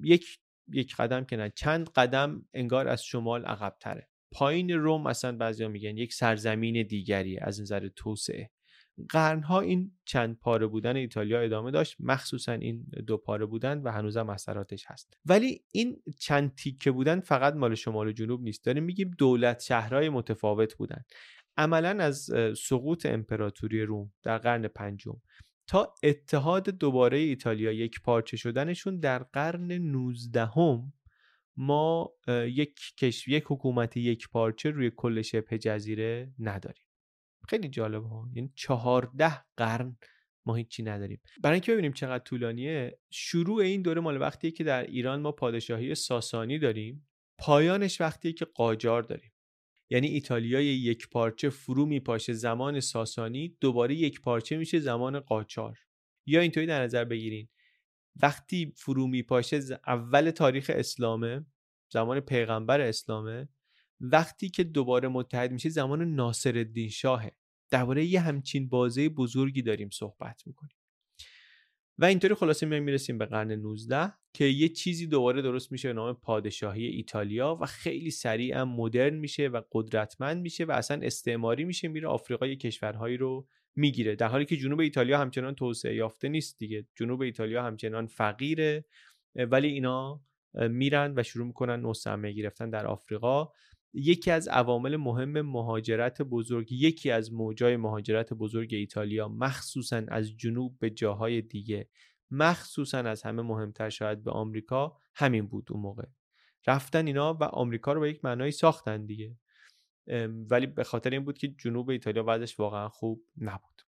یک 0.03 0.39
یک 0.73 0.95
قدم 0.95 1.25
که 1.25 1.37
نه 1.37 1.51
چند 1.55 1.89
قدم 1.89 2.45
انگار 2.53 2.87
از 2.87 3.03
شمال 3.03 3.45
عقب 3.45 3.75
تره 3.79 4.09
پایین 4.31 4.71
روم 4.71 5.07
اصلا 5.07 5.37
بعضیا 5.37 5.67
میگن 5.67 5.97
یک 5.97 6.13
سرزمین 6.13 6.87
دیگری 6.87 7.39
از 7.39 7.61
نظر 7.61 7.87
توسعه. 7.87 8.51
قرنها 9.09 9.59
این 9.59 9.91
چند 10.05 10.39
پاره 10.39 10.67
بودن 10.67 10.95
ایتالیا 10.95 11.41
ادامه 11.41 11.71
داشت. 11.71 11.95
مخصوصا 11.99 12.51
این 12.51 12.85
دو 13.07 13.17
پاره 13.17 13.45
بودن 13.45 13.81
و 13.81 13.91
هنوزم 13.91 14.29
اثراتش 14.29 14.85
هست. 14.87 15.17
ولی 15.25 15.63
این 15.71 16.01
چند 16.19 16.55
تیکه 16.55 16.91
بودن 16.91 17.19
فقط 17.19 17.53
مال 17.53 17.75
شمال 17.75 18.07
و 18.07 18.11
جنوب 18.11 18.41
نیست. 18.41 18.65
داریم 18.65 18.83
میگیم 18.83 19.11
دولت 19.17 19.59
شهرهای 19.59 20.09
متفاوت 20.09 20.75
بودن. 20.75 21.03
عملا 21.57 22.03
از 22.03 22.29
سقوط 22.57 23.05
امپراتوری 23.05 23.81
روم 23.81 24.13
در 24.23 24.37
قرن 24.37 24.67
پنجم 24.67 25.21
تا 25.67 25.93
اتحاد 26.03 26.69
دوباره 26.69 27.17
ایتالیا 27.17 27.71
یک 27.71 28.01
پارچه 28.01 28.37
شدنشون 28.37 28.99
در 28.99 29.23
قرن 29.23 29.71
19 29.71 30.45
هم 30.45 30.93
ما 31.57 32.13
یک 32.47 32.79
کشور 32.97 33.33
یک 33.33 33.43
حکومت 33.47 33.97
یک 33.97 34.29
پارچه 34.29 34.69
روی 34.69 34.91
کل 34.95 35.21
شبه 35.21 35.57
جزیره 35.57 36.33
نداریم. 36.39 36.85
خیلی 37.49 37.69
جالب 37.69 38.03
ها. 38.03 38.29
یعنی 38.33 38.51
چهارده 38.55 39.45
قرن 39.57 39.97
ما 40.45 40.55
هیچی 40.55 40.83
نداریم. 40.83 41.21
برای 41.41 41.53
اینکه 41.53 41.71
ببینیم 41.71 41.93
چقدر 41.93 42.23
طولانیه 42.23 42.99
شروع 43.09 43.61
این 43.61 43.81
دوره 43.81 44.01
مال 44.01 44.21
وقتیه 44.21 44.51
که 44.51 44.63
در 44.63 44.83
ایران 44.83 45.21
ما 45.21 45.31
پادشاهی 45.31 45.95
ساسانی 45.95 46.59
داریم. 46.59 47.07
پایانش 47.37 48.01
وقتیه 48.01 48.33
که 48.33 48.45
قاجار 48.45 49.03
داریم. 49.03 49.31
یعنی 49.89 50.07
ایتالیای 50.07 50.65
یک 50.65 51.09
پارچه 51.09 51.49
فرو 51.49 51.85
میپاشه 51.85 52.33
زمان 52.33 52.79
ساسانی 52.79 53.57
دوباره 53.61 53.95
یک 53.95 54.21
پارچه 54.21 54.57
میشه 54.57 54.79
زمان 54.79 55.19
قاجار 55.19 55.79
یا 56.25 56.41
اینطوری 56.41 56.65
در 56.65 56.83
نظر 56.83 57.05
بگیرین. 57.05 57.47
وقتی 58.21 58.73
فرو 58.75 59.07
میپاشه 59.07 59.79
اول 59.87 60.31
تاریخ 60.31 60.71
اسلامه 60.73 61.45
زمان 61.91 62.19
پیغمبر 62.19 62.81
اسلامه 62.81 63.49
وقتی 63.99 64.49
که 64.49 64.63
دوباره 64.63 65.07
متحد 65.07 65.51
میشه 65.51 65.69
زمان 65.69 66.15
ناصر 66.15 66.57
الدین 66.57 66.89
شاهه. 66.89 67.37
درباره 67.69 68.05
یه 68.05 68.19
همچین 68.19 68.69
بازه 68.69 69.09
بزرگی 69.09 69.61
داریم 69.61 69.89
صحبت 69.89 70.47
می‌کنیم. 70.47 70.77
و 71.97 72.05
اینطوری 72.05 72.33
خلاصه 72.33 72.65
میایم 72.65 72.83
می‌رسیم 72.83 73.17
به 73.17 73.25
قرن 73.25 73.51
19 73.51 74.13
که 74.33 74.45
یه 74.45 74.69
چیزی 74.69 75.07
دوباره 75.07 75.41
درست 75.41 75.71
میشه 75.71 75.87
به 75.87 75.93
نام 75.93 76.13
پادشاهی 76.13 76.85
ایتالیا 76.85 77.57
و 77.61 77.65
خیلی 77.65 78.11
سریع 78.11 78.57
هم 78.57 78.69
مدرن 78.69 79.15
میشه 79.15 79.47
و 79.47 79.61
قدرتمند 79.71 80.41
میشه 80.41 80.65
و 80.65 80.71
اصلا 80.71 80.99
استعماری 81.03 81.63
میشه 81.63 81.87
میره 81.87 82.07
آفریقای 82.07 82.55
کشورهایی 82.55 83.17
رو 83.17 83.47
می‌گیره. 83.75 84.15
در 84.15 84.27
حالی 84.27 84.45
که 84.45 84.57
جنوب 84.57 84.79
ایتالیا 84.79 85.19
همچنان 85.19 85.55
توسعه 85.55 85.95
یافته 85.95 86.29
نیست 86.29 86.59
دیگه. 86.59 86.85
جنوب 86.95 87.21
ایتالیا 87.21 87.63
همچنان 87.63 88.07
فقیره 88.07 88.85
ولی 89.35 89.67
اینا 89.67 90.21
میرن 90.53 91.13
و 91.17 91.23
شروع 91.23 91.47
می‌کنن 91.47 91.79
نوسمه 91.79 92.31
گرفتن 92.31 92.69
در 92.69 92.87
آفریقا. 92.87 93.51
یکی 93.95 94.31
از 94.31 94.47
عوامل 94.47 94.95
مهم 94.95 95.41
مهاجرت 95.41 96.21
بزرگ 96.21 96.71
یکی 96.71 97.11
از 97.11 97.33
موجای 97.33 97.77
مهاجرت 97.77 98.33
بزرگ 98.33 98.73
ایتالیا 98.73 99.27
مخصوصا 99.27 100.01
از 100.07 100.37
جنوب 100.37 100.79
به 100.79 100.89
جاهای 100.89 101.41
دیگه 101.41 101.89
مخصوصا 102.31 102.97
از 102.97 103.23
همه 103.23 103.41
مهمتر 103.41 103.89
شاید 103.89 104.23
به 104.23 104.31
آمریکا 104.31 104.97
همین 105.15 105.47
بود 105.47 105.67
اون 105.71 105.81
موقع. 105.81 106.05
رفتن 106.67 107.07
اینا 107.07 107.33
و 107.33 107.43
آمریکا 107.43 107.93
رو 107.93 108.01
به 108.01 108.09
یک 108.09 108.25
معنایی 108.25 108.51
ساختن 108.51 109.05
دیگه. 109.05 109.37
ولی 110.49 110.67
به 110.67 110.83
خاطر 110.83 111.09
این 111.09 111.25
بود 111.25 111.37
که 111.37 111.47
جنوب 111.47 111.89
ایتالیا 111.89 112.23
وضعش 112.27 112.59
واقعا 112.59 112.89
خوب 112.89 113.23
نبود. 113.37 113.81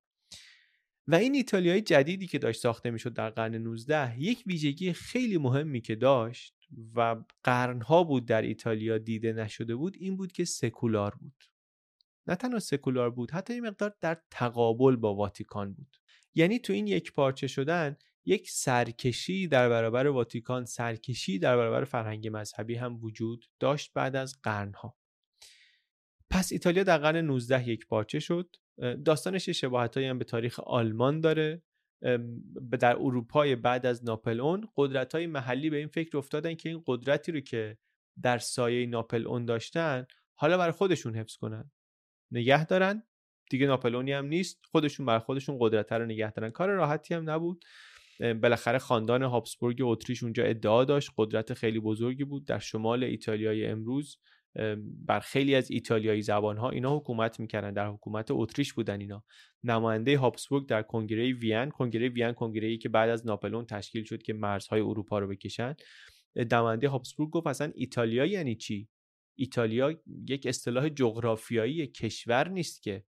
و 1.07 1.15
این 1.15 1.35
ایتالیای 1.35 1.81
جدیدی 1.81 2.27
که 2.27 2.39
داشت 2.39 2.61
ساخته 2.61 2.91
می‌شد 2.91 3.13
در 3.13 3.29
قرن 3.29 3.55
19 3.55 4.19
یک 4.19 4.43
ویژگی 4.47 4.93
خیلی 4.93 5.37
مهمی 5.37 5.81
که 5.81 5.95
داشت 5.95 6.56
و 6.95 7.15
قرنها 7.43 8.03
بود 8.03 8.25
در 8.25 8.41
ایتالیا 8.41 8.97
دیده 8.97 9.33
نشده 9.33 9.75
بود 9.75 9.95
این 9.99 10.17
بود 10.17 10.31
که 10.31 10.45
سکولار 10.45 11.15
بود. 11.15 11.43
نه 12.27 12.35
تنها 12.35 12.59
سکولار 12.59 13.09
بود 13.09 13.31
حتی 13.31 13.53
این 13.53 13.67
مقدار 13.67 13.95
در 14.01 14.21
تقابل 14.31 14.95
با 14.95 15.15
واتیکان 15.15 15.73
بود. 15.73 15.97
یعنی 16.35 16.59
تو 16.59 16.73
این 16.73 16.87
یک 16.87 17.13
پارچه 17.13 17.47
شدن 17.47 17.97
یک 18.25 18.49
سرکشی 18.49 19.47
در 19.47 19.69
برابر 19.69 20.07
واتیکان 20.07 20.65
سرکشی 20.65 21.39
در 21.39 21.57
برابر 21.57 21.83
فرهنگ 21.83 22.29
مذهبی 22.31 22.75
هم 22.75 23.03
وجود 23.03 23.45
داشت 23.59 23.91
بعد 23.93 24.15
از 24.15 24.39
قرنها. 24.43 24.97
پس 26.29 26.51
ایتالیا 26.51 26.83
در 26.83 26.97
قرن 26.97 27.17
19 27.17 27.69
یک 27.69 27.87
پارچه 27.87 28.19
شد. 28.19 28.55
داستانش 29.05 29.49
شباهت 29.49 29.97
هم 29.97 30.17
به 30.17 30.25
تاریخ 30.25 30.59
آلمان 30.59 31.21
داره. 31.21 31.61
در 32.79 32.95
اروپای 32.95 33.55
بعد 33.55 33.85
از 33.85 34.05
ناپل 34.05 34.39
اون 34.39 34.67
قدرت 34.75 35.15
های 35.15 35.27
محلی 35.27 35.69
به 35.69 35.77
این 35.77 35.87
فکر 35.87 36.17
افتادن 36.17 36.55
که 36.55 36.69
این 36.69 36.83
قدرتی 36.87 37.31
رو 37.31 37.39
که 37.39 37.77
در 38.21 38.37
سایه 38.37 38.85
ناپل 38.85 39.27
اون 39.27 39.45
داشتن 39.45 40.05
حالا 40.35 40.57
برای 40.57 40.71
خودشون 40.71 41.15
حفظ 41.15 41.35
کنن. 41.35 41.71
نگه 42.31 42.65
دارن. 42.65 43.03
دیگه 43.49 43.67
ناپلونی 43.67 44.11
هم 44.11 44.25
نیست. 44.25 44.65
خودشون 44.71 45.05
بر 45.05 45.19
خودشون 45.19 45.57
قدرت 45.59 45.91
رو 45.91 46.05
نگه 46.05 46.31
دارن. 46.31 46.49
کار 46.49 46.69
راحتی 46.69 47.13
هم 47.13 47.29
نبود. 47.29 47.65
بالاخره 48.19 48.77
خاندان 48.77 49.23
هابسبورگ 49.23 49.77
اتریش 49.81 50.23
اونجا 50.23 50.43
ادعا 50.43 50.85
داشت. 50.85 51.11
قدرت 51.17 51.53
خیلی 51.53 51.79
بزرگی 51.79 52.23
بود. 52.23 52.45
در 52.45 52.59
شمال 52.59 53.03
ایتالیای 53.03 53.65
امروز 53.65 54.17
بر 55.05 55.19
خیلی 55.19 55.55
از 55.55 55.71
ایتالیایی 55.71 56.21
زبان 56.21 56.57
ها 56.57 56.69
اینا 56.69 56.97
حکومت 56.97 57.39
می‌کردن 57.39 57.73
در 57.73 57.87
حکومت 57.87 58.27
اتریش 58.31 58.73
بودن 58.73 59.01
اینا. 59.01 59.23
نماینده 59.63 60.17
هابسبورگ 60.17 60.67
در 60.67 60.81
کنگره 60.81 61.33
وین 61.33 61.69
کنگره 61.69 62.09
وین 62.09 62.31
کنگره 62.31 62.67
ای 62.67 62.77
که 62.77 62.89
بعد 62.89 63.09
از 63.09 63.25
ناپلون 63.25 63.65
تشکیل 63.65 64.03
شد 64.03 64.23
که 64.23 64.33
مرزهای 64.33 64.81
اروپا 64.81 65.19
رو 65.19 65.27
بکشن. 65.27 65.75
نماینده 66.35 66.89
هابسبورگ 66.89 67.29
گفت 67.29 67.47
اصلا 67.47 67.71
ایتالیا 67.75 68.25
یعنی 68.25 68.55
چی؟ 68.55 68.89
ایتالیا 69.35 70.01
یک 70.27 70.47
اصطلاح 70.47 70.89
جغرافیایی 70.89 71.87
کشور 71.87 72.49
نیست 72.49 72.83
که. 72.83 73.03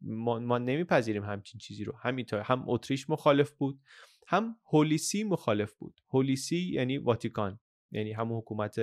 ما, 0.00 0.38
ما 0.38 0.58
نمیپذیریم 0.58 1.24
همچین 1.24 1.58
چیزی 1.58 1.84
رو. 1.84 1.96
هم 1.96 2.16
ایتالیا 2.16 2.44
هم 2.44 2.64
اتریش 2.66 3.10
مخالف 3.10 3.50
بود 3.50 3.80
هم 4.28 4.56
هولیسی 4.72 5.24
مخالف 5.24 5.74
بود. 5.74 6.00
هولیسی 6.08 6.72
یعنی 6.72 6.98
واتیکان. 6.98 7.60
یعنی 7.92 8.12
همون 8.12 8.38
حکومت 8.38 8.80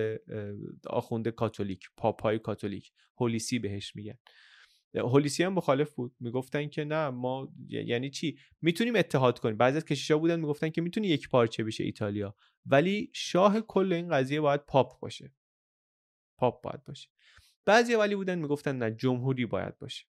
آخونده 0.87 1.31
کاتولیک 1.31 1.89
پاپای 1.97 2.39
کاتولیک 2.39 2.91
هولیسی 3.17 3.59
بهش 3.59 3.95
میگن. 3.95 4.17
هولیسی 4.95 5.43
هم 5.43 5.53
مخالف 5.53 5.93
بود. 5.93 6.15
می‌گفتن 6.19 6.67
که 6.67 6.83
نه 6.83 7.09
ما 7.09 7.53
یعنی 7.67 8.09
چی؟ 8.09 8.39
می‌تونیم 8.61 8.95
اتحاد 8.95 9.39
کنیم. 9.39 9.57
بعضی 9.57 9.77
از 9.77 9.85
کشیشا 9.85 10.17
بودن 10.17 10.39
می‌گفتن 10.39 10.69
که 10.69 10.81
می‌تونی 10.81 11.07
یک 11.07 11.29
پارچه 11.29 11.63
بشه 11.63 11.83
ایتالیا. 11.83 12.35
ولی 12.65 13.11
شاه 13.13 13.61
کل 13.61 13.93
این 13.93 14.09
قضیه 14.09 14.41
باید 14.41 14.65
پاپ 14.65 14.99
باشه. 14.99 15.33
پاپ 16.37 16.63
باید 16.63 16.83
باشه. 16.83 17.09
بعضی 17.65 17.95
ولی 17.95 18.15
بودن 18.15 18.39
می‌گفتن 18.39 18.75
نه 18.75 18.91
جمهوری 18.91 19.45
باید 19.45 19.79
باشه. 19.79 20.05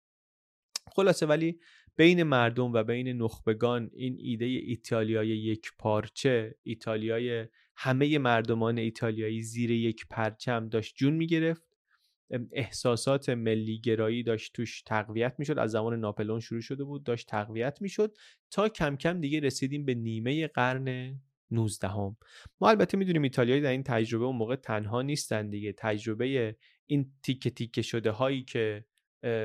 خلاصه 0.92 1.26
ولی 1.26 1.60
بین 1.96 2.22
مردم 2.22 2.72
و 2.72 2.84
بین 2.84 3.08
نخبگان 3.08 3.90
این 3.92 4.16
ایده 4.18 4.44
ایتالیای 4.44 5.28
یک 5.28 5.70
پارچه 5.78 6.58
ایتالیای 6.62 7.46
همه 7.82 8.18
مردمان 8.18 8.78
ایتالیایی 8.78 9.42
زیر 9.42 9.70
یک 9.70 10.06
پرچم 10.10 10.68
داشت 10.68 10.94
جون 10.96 11.14
می‌گرفت. 11.14 11.62
احساسات 12.52 13.28
ملی 13.28 13.80
گرایی 13.80 14.22
داشت 14.22 14.52
توش 14.54 14.82
تقویت 14.82 15.34
می‌شد. 15.38 15.58
از 15.58 15.70
زمان 15.70 16.00
ناپلون 16.00 16.40
شروع 16.40 16.60
شده 16.60 16.84
بود 16.84 17.04
داشت 17.04 17.28
تقویت 17.28 17.78
می‌شد. 17.82 18.16
تا 18.50 18.68
کم 18.68 18.96
کم 18.96 19.20
دیگه 19.20 19.40
رسیدیم 19.40 19.84
به 19.84 19.94
نیمه 19.94 20.46
قرن 20.46 21.20
19 21.50 21.88
هم. 21.88 22.16
ما 22.60 22.68
البته 22.68 22.96
می‌دونیم 22.98 23.22
ایتالیایی 23.22 23.60
در 23.62 23.70
این 23.70 23.82
تجربه 23.82 24.24
اون 24.24 24.36
موقع 24.36 24.56
تنها 24.56 25.02
نیستن 25.02 25.50
دیگه. 25.50 25.72
تجربه 25.78 26.56
این 26.86 27.12
تیکه 27.22 27.50
تیکه 27.50 27.82
شده 27.82 28.10
هایی 28.10 28.44
که 28.44 28.84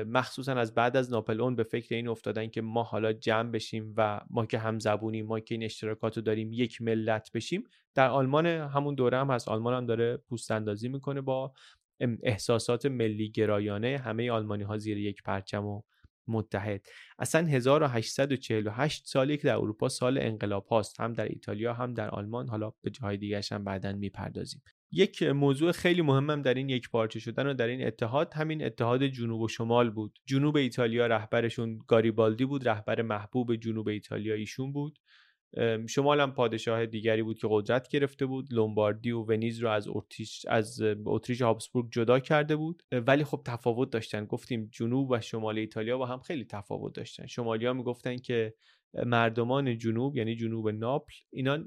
مخصوصا 0.06 0.52
از 0.54 0.74
بعد 0.74 0.96
از 0.96 1.10
ناپلئون 1.10 1.56
به 1.56 1.62
فکر 1.62 1.94
این 1.94 2.08
افتادن 2.08 2.46
که 2.46 2.60
ما 2.60 2.82
حالا 2.82 3.12
جمع 3.12 3.50
بشیم 3.50 3.94
و 3.96 4.20
ما 4.30 4.46
که 4.46 4.58
هم 4.58 4.78
زبونیم 4.78 5.26
ما 5.26 5.40
که 5.40 5.54
این 5.54 5.64
اشتراکات 5.64 6.16
رو 6.16 6.22
داریم 6.22 6.52
یک 6.52 6.82
ملت 6.82 7.30
بشیم 7.34 7.64
در 7.94 8.08
آلمان 8.08 8.46
همون 8.46 8.94
دوره 8.94 9.18
هم 9.18 9.30
هست. 9.30 9.48
آلمان 9.48 9.74
هم 9.74 9.86
داره 9.86 10.16
پوست 10.16 10.50
اندازی 10.50 10.88
می‌کنه 10.88 11.20
با 11.20 11.52
احساسات 12.22 12.86
ملی 12.86 13.30
گرایانه. 13.30 13.98
همه 13.98 14.30
آلمانی 14.30 14.62
ها 14.62 14.78
زیر 14.78 14.98
یک 14.98 15.22
پرچم 15.22 15.64
و 15.66 15.82
متحد. 16.28 16.86
اصلا 17.18 17.46
1848 17.46 19.06
سالی 19.06 19.36
که 19.36 19.48
در 19.48 19.56
اروپا 19.56 19.88
سال 19.88 20.18
انقلاب 20.18 20.66
هاست. 20.66 21.00
هم 21.00 21.12
در 21.12 21.24
ایتالیا 21.24 21.74
هم 21.74 21.94
در 21.94 22.10
آلمان. 22.10 22.48
حالا 22.48 22.72
به 22.82 22.90
جاهای 22.90 23.16
دیگه 23.16 23.40
هم 23.50 23.64
بعدا 23.64 23.92
می‌پردازیم. 23.92 24.62
یک 24.92 25.22
موضوع 25.22 25.72
خیلی 25.72 26.02
مهمم 26.02 26.42
در 26.42 26.54
این 26.54 26.68
یک 26.68 26.90
پارچه 26.90 27.20
شدن 27.20 27.46
و 27.46 27.54
در 27.54 27.66
این 27.66 27.86
اتحاد 27.86 28.34
همین 28.34 28.64
اتحاد 28.64 29.06
جنوب 29.06 29.40
و 29.40 29.48
شمال 29.48 29.90
بود. 29.90 30.18
جنوب 30.26 30.56
ایتالیا 30.56 31.06
رهبرشون 31.06 31.78
گاریبالدی 31.88 32.44
بود 32.44 32.68
رهبر 32.68 33.02
محبوب 33.02 33.56
جنوب 33.56 33.88
ایتالیا 33.88 34.34
ایشون 34.34 34.72
بود. 34.72 34.98
شمال 35.88 36.20
هم 36.20 36.34
پادشاه 36.34 36.86
دیگری 36.86 37.22
بود 37.22 37.38
که 37.38 37.48
قدرت 37.50 37.88
گرفته 37.88 38.26
بود. 38.26 38.52
لومباردی 38.52 39.10
و 39.10 39.22
ونیز 39.22 39.62
رو 39.62 39.68
از 39.68 39.88
اتریش 39.88 40.46
از 40.48 40.82
اتریش 41.06 41.42
هابسبورگ 41.42 41.88
جدا 41.92 42.20
کرده 42.20 42.56
بود. 42.56 42.82
ولی 42.92 43.24
خب 43.24 43.42
تفاوت 43.44 43.90
داشتن. 43.90 44.24
گفتیم 44.24 44.68
جنوب 44.72 45.10
و 45.10 45.20
شمال 45.20 45.58
ایتالیا 45.58 45.98
با 45.98 46.06
هم 46.06 46.20
خیلی 46.20 46.44
تفاوت 46.44 46.94
داشتن. 46.94 47.26
شمالی 47.26 47.66
ها 47.66 47.72
می‌گفتن 47.72 48.16
که 48.16 48.54
مردمان 49.06 49.78
جنوب 49.78 50.16
یعنی 50.16 50.36
جنوب 50.36 50.68
ناپل 50.68 51.14
اینا 51.32 51.58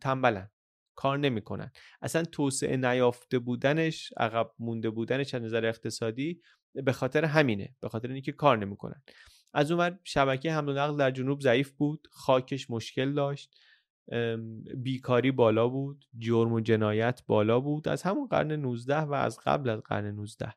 تنبلن. 0.00 0.50
کار 0.96 1.18
نمی‌کنن. 1.18 1.70
اصلا 2.02 2.24
توسعه 2.24 2.76
نیافته 2.76 3.38
بودنش 3.38 4.12
عقب 4.16 4.50
مونده 4.58 4.90
بودنش 4.90 5.34
از 5.34 5.42
نظر 5.42 5.66
اقتصادی 5.66 6.40
به 6.74 6.92
خاطر 6.92 7.24
همینه 7.24 7.74
به 7.80 7.88
خاطر 7.88 8.10
اینکه 8.10 8.32
کار 8.32 8.58
نمی‌کنن. 8.58 9.02
از 9.54 9.70
اونور 9.70 9.98
شبکه 10.04 10.52
حمل 10.52 10.68
و 10.68 10.72
نقل 10.72 10.96
در 10.96 11.10
جنوب 11.10 11.40
ضعیف 11.40 11.70
بود 11.70 12.08
خاکش 12.10 12.70
مشکل 12.70 13.12
داشت 13.12 13.54
بیکاری 14.76 15.30
بالا 15.30 15.68
بود 15.68 16.04
جرم 16.18 16.52
و 16.52 16.60
جنایت 16.60 17.22
بالا 17.26 17.60
بود 17.60 17.88
از 17.88 18.02
همون 18.02 18.26
قرن 18.26 18.52
19 18.52 18.98
و 18.98 19.12
از 19.12 19.38
قبل 19.44 19.70
از 19.70 19.80
قرن 19.80 20.06
19 20.06 20.54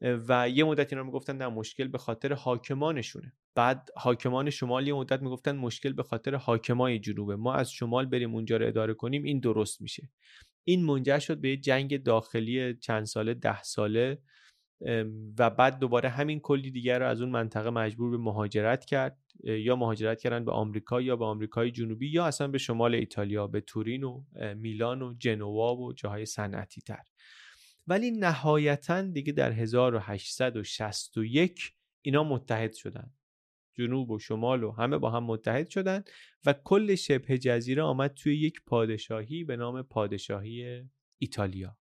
و 0.00 0.48
یه 0.48 0.64
مدت 0.64 0.92
اینا 0.92 1.04
می‌گفتن 1.04 1.36
نه 1.36 1.48
مشکل 1.48 1.88
به 1.88 1.98
خاطر 1.98 2.32
حاکمانشونه. 2.32 3.32
بعد 3.54 3.88
حاکمان 3.96 4.50
شمال 4.50 4.88
یه 4.88 4.94
مدت 4.94 5.22
می‌گفتن 5.22 5.56
مشکل 5.56 5.92
به 5.92 6.02
خاطر 6.02 6.34
حاکمای 6.34 6.98
جنوبه. 6.98 7.36
ما 7.36 7.54
از 7.54 7.72
شمال 7.72 8.06
بریم 8.06 8.34
اونجا 8.34 8.56
رو 8.56 8.66
اداره 8.66 8.94
کنیم 8.94 9.24
این 9.24 9.40
درست 9.40 9.80
میشه. 9.80 10.10
این 10.64 10.84
منجر 10.84 11.18
شد 11.18 11.40
به 11.40 11.56
جنگ 11.56 12.02
داخلی 12.02 12.74
چند 12.74 13.04
ساله 13.04 13.34
ده 13.34 13.62
ساله 13.62 14.18
و 15.38 15.50
بعد 15.50 15.78
دوباره 15.78 16.08
همین 16.08 16.40
کلی 16.40 16.70
دیگر 16.70 16.98
رو 16.98 17.06
از 17.06 17.20
اون 17.20 17.30
منطقه 17.30 17.70
مجبور 17.70 18.10
به 18.10 18.18
مهاجرت 18.18 18.84
کرد. 18.84 19.18
یا 19.44 19.76
مهاجرت 19.76 20.20
کردن 20.20 20.44
به 20.44 20.52
آمریکا 20.52 21.00
یا 21.00 21.16
به 21.16 21.24
آمریکای 21.24 21.70
جنوبی 21.70 22.08
یا 22.08 22.26
اصلا 22.26 22.48
به 22.48 22.58
شمال 22.58 22.94
ایتالیا 22.94 23.46
به 23.46 23.60
تورین 23.60 24.04
و 24.04 24.24
میلان 24.56 25.02
و 25.02 25.14
جنوا 25.18 25.76
و 25.76 25.92
جاهای 25.92 26.26
صنعتی 26.26 26.80
تر 26.80 27.02
ولی 27.86 28.10
نهایتا 28.10 29.02
دیگه 29.02 29.32
در 29.32 29.52
1861 29.52 31.72
اینا 32.02 32.24
متحد 32.24 32.72
شدن. 32.72 33.10
جنوب 33.74 34.10
و 34.10 34.18
شمال 34.18 34.62
و 34.62 34.70
همه 34.70 34.98
با 34.98 35.10
هم 35.10 35.24
متحد 35.24 35.68
شدن 35.68 36.04
و 36.46 36.52
کل 36.52 36.94
شبه 36.94 37.38
جزیره 37.38 37.82
آمد 37.82 38.14
توی 38.14 38.36
یک 38.36 38.60
پادشاهی 38.66 39.44
به 39.44 39.56
نام 39.56 39.82
پادشاهی 39.82 40.82
ایتالیا. 41.18 41.76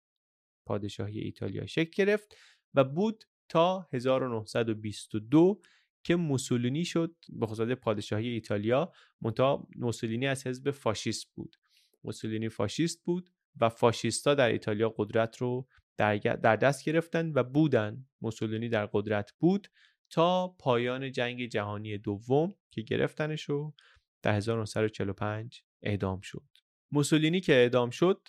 پادشاهی 0.66 1.20
ایتالیا 1.20 1.66
شکل 1.66 1.92
گرفت 2.06 2.36
و 2.74 2.84
بود 2.84 3.24
تا 3.50 3.88
1922 3.94 5.62
که 6.04 6.16
موسولینی 6.16 6.86
شد 6.86 7.16
به 7.30 7.48
خصوص 7.48 7.70
پادشاهی 7.70 8.28
ایتالیا 8.28 8.92
منتها 9.22 9.68
موسولینی 9.76 10.28
از 10.28 10.48
حزب 10.48 10.72
فاشیست 10.72 11.34
بود. 11.36 11.56
موسولینی 12.04 12.50
فاشیست 12.50 13.04
بود 13.04 13.30
و 13.62 13.70
فاشیستا 13.70 14.36
در 14.36 14.50
ایتالیا 14.50 14.90
قدرت 14.98 15.38
رو 15.38 15.68
در 15.98 16.56
دست 16.56 16.86
گرفتن 16.86 17.32
و 17.36 17.44
بودن. 17.44 18.06
موسولینی 18.22 18.70
در 18.70 18.86
قدرت 18.86 19.32
بود 19.40 19.68
تا 20.10 20.56
پایان 20.60 21.12
جنگ 21.12 21.46
جهانی 21.46 21.98
دوم 21.98 22.56
که 22.72 22.82
گرفتنش 22.82 23.44
رو 23.44 23.74
در 24.22 24.36
1945 24.36 25.64
اعدام 25.84 26.22
شد. 26.22 26.48
موسولینی 26.92 27.40
که 27.40 27.54
اعدام 27.54 27.90
شد 27.90 28.28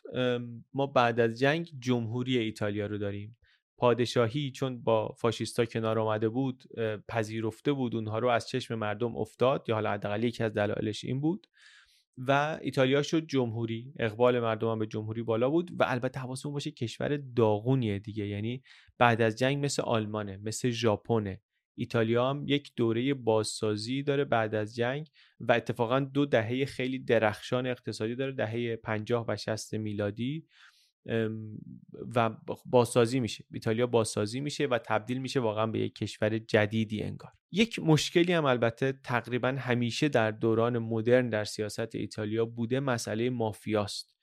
ما 0.74 0.86
بعد 0.86 1.20
از 1.20 1.38
جنگ 1.38 1.70
جمهوری 1.78 2.38
ایتالیا 2.38 2.86
رو 2.86 2.98
داریم. 2.98 3.36
پادشاهی 3.78 4.50
چون 4.50 4.82
با 4.82 5.14
فاشیستا 5.18 5.64
کنار 5.64 5.98
آمده 5.98 6.28
بود 6.28 6.64
پذیرفته 7.08 7.72
بود 7.72 7.94
اونها 7.94 8.18
رو 8.18 8.28
از 8.28 8.48
چشم 8.48 8.74
مردم 8.74 9.16
افتاد 9.16 9.64
یا 9.68 9.74
حالا 9.74 9.92
حداقل 9.92 10.24
یکی 10.24 10.44
از 10.44 10.54
دلایلش 10.54 11.04
این 11.04 11.20
بود 11.20 11.46
و 12.18 12.58
ایتالیا 12.62 13.02
شد 13.02 13.26
جمهوری. 13.26 13.94
اقبال 13.98 14.40
مردم 14.40 14.68
هم 14.68 14.78
به 14.78 14.86
جمهوری 14.86 15.22
بالا 15.22 15.50
بود 15.50 15.70
و 15.80 15.84
البته 15.88 16.20
حواسمون 16.20 16.52
باشه 16.52 16.70
کشور 16.70 17.16
داغونیه 17.16 17.98
دیگه. 17.98 18.26
یعنی 18.26 18.62
بعد 18.98 19.22
از 19.22 19.36
جنگ 19.36 19.64
مثل 19.64 19.82
آلمانه 19.82 20.36
مثل 20.36 20.70
ژاپنه. 20.70 21.42
ایتالیا 21.80 22.30
هم 22.30 22.44
یک 22.46 22.72
دوره 22.76 23.14
بازسازی 23.14 24.02
داره 24.02 24.24
بعد 24.24 24.54
از 24.54 24.74
جنگ 24.74 25.08
و 25.40 25.52
اتفاقا 25.52 26.00
دو 26.00 26.26
دهه 26.26 26.64
خیلی 26.64 26.98
درخشان 26.98 27.66
اقتصادی 27.66 28.14
داره 28.14 28.32
دهه 28.32 28.76
50 28.76 29.24
و 29.28 29.36
60 29.36 29.74
میلادی 29.74 30.46
و 32.16 32.30
بازسازی 32.66 33.20
میشه. 33.20 33.44
ایتالیا 33.52 33.86
بازسازی 33.86 34.40
میشه 34.40 34.66
و 34.66 34.78
تبدیل 34.78 35.18
میشه 35.18 35.40
واقعا 35.40 35.66
به 35.66 35.78
یک 35.78 35.94
کشور 35.94 36.38
جدیدی 36.38 37.02
انگار. 37.02 37.32
یک 37.52 37.78
مشکلی 37.78 38.32
هم 38.32 38.44
البته 38.44 38.92
تقریبا 38.92 39.48
همیشه 39.48 40.08
در 40.08 40.30
دوران 40.30 40.78
مدرن 40.78 41.28
در 41.28 41.44
سیاست 41.44 41.94
ایتالیا 41.94 42.44
بوده 42.44 42.80
مسئله 42.80 43.30
مافیاست. 43.30 44.19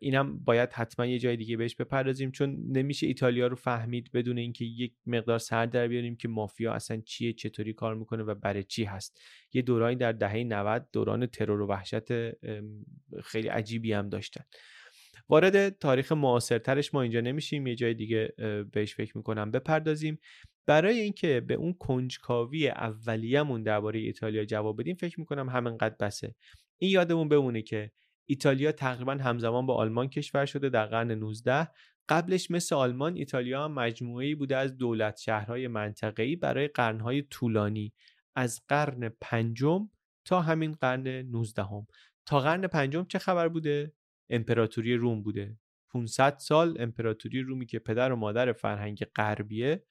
اینم 0.00 0.38
باید 0.38 0.72
حتما 0.72 1.06
یه 1.06 1.18
جای 1.18 1.36
دیگه 1.36 1.56
بهش 1.56 1.74
بپردازیم 1.74 2.30
چون 2.30 2.64
نمیشه 2.68 3.06
ایتالیا 3.06 3.46
رو 3.46 3.56
فهمید 3.56 4.12
بدون 4.12 4.38
اینکه 4.38 4.64
یک 4.64 4.92
مقدار 5.06 5.38
سر 5.38 5.66
در 5.66 5.88
بیاریم 5.88 6.16
که 6.16 6.28
مافیا 6.28 6.72
اصلا 6.72 7.00
چیه 7.06 7.32
چطوری 7.32 7.72
کار 7.72 7.94
می‌کنه 7.94 8.22
و 8.22 8.34
برای 8.34 8.62
چی 8.62 8.84
هست. 8.84 9.20
یه 9.52 9.62
دورانی 9.62 9.96
در 9.96 10.12
دهه 10.12 10.44
90 10.44 10.88
دوران 10.92 11.26
ترور 11.26 11.60
و 11.60 11.66
وحشت 11.66 12.04
خیلی 13.22 13.48
عجیبی 13.48 13.92
هم 13.92 14.08
داشتن. 14.08 14.44
وارد 15.28 15.68
تاریخ 15.68 16.12
معاصرترش 16.12 16.94
ما 16.94 17.02
اینجا 17.02 17.20
نمیشیم 17.20 17.66
یه 17.66 17.74
جای 17.74 17.94
دیگه 17.94 18.32
بهش 18.72 18.94
فکر 18.94 19.16
می‌کنم 19.16 19.50
بپردازیم. 19.50 20.18
برای 20.66 21.00
اینکه 21.00 21.40
به 21.40 21.54
اون 21.54 21.72
کنجکاوی 21.72 22.68
اولیه‌مون 22.68 23.62
درباره 23.62 24.00
ایتالیا 24.00 24.44
جواب 24.44 24.80
بدیم 24.80 24.96
فکر 24.96 25.20
می‌کنم 25.20 25.48
همینقدر 25.48 25.96
بسه. 26.00 26.34
این 26.78 26.90
یادمون 26.90 27.28
بمونه 27.28 27.62
که 27.62 27.90
ایتالیا 28.26 28.72
تقریبا 28.72 29.12
همزمان 29.12 29.66
با 29.66 29.74
آلمان 29.74 30.08
کشور 30.08 30.46
شده 30.46 30.68
در 30.68 30.86
قرن 30.86 31.10
19 31.10 31.68
قبلش 32.08 32.50
مثل 32.50 32.74
آلمان 32.74 33.16
ایتالیا 33.16 33.64
هم 33.64 33.72
مجموعه‌ای 33.72 34.34
بوده 34.34 34.56
از 34.56 34.76
دولت 34.76 35.18
شهرهای 35.18 35.68
منطقه‌ای 35.68 36.36
برای 36.36 36.68
قرنهای 36.68 37.22
طولانی. 37.22 37.92
از 38.36 38.62
قرن 38.68 39.08
پنجم 39.20 39.88
تا 40.24 40.40
همین 40.40 40.72
قرن 40.72 41.08
19 41.08 41.62
هم. 41.62 41.86
تا 42.26 42.40
قرن 42.40 42.66
پنجم 42.66 43.04
چه 43.04 43.18
خبر 43.18 43.48
بوده؟ 43.48 43.92
امپراتوری 44.30 44.94
روم 44.94 45.22
بوده. 45.22 45.58
500 45.90 46.36
سال 46.38 46.76
امپراتوری 46.80 47.42
رومی 47.42 47.66
که 47.66 47.78
پدر 47.78 48.12
و 48.12 48.16
مادر 48.16 48.52
فرهنگ 48.52 49.04
غربیه 49.04 49.84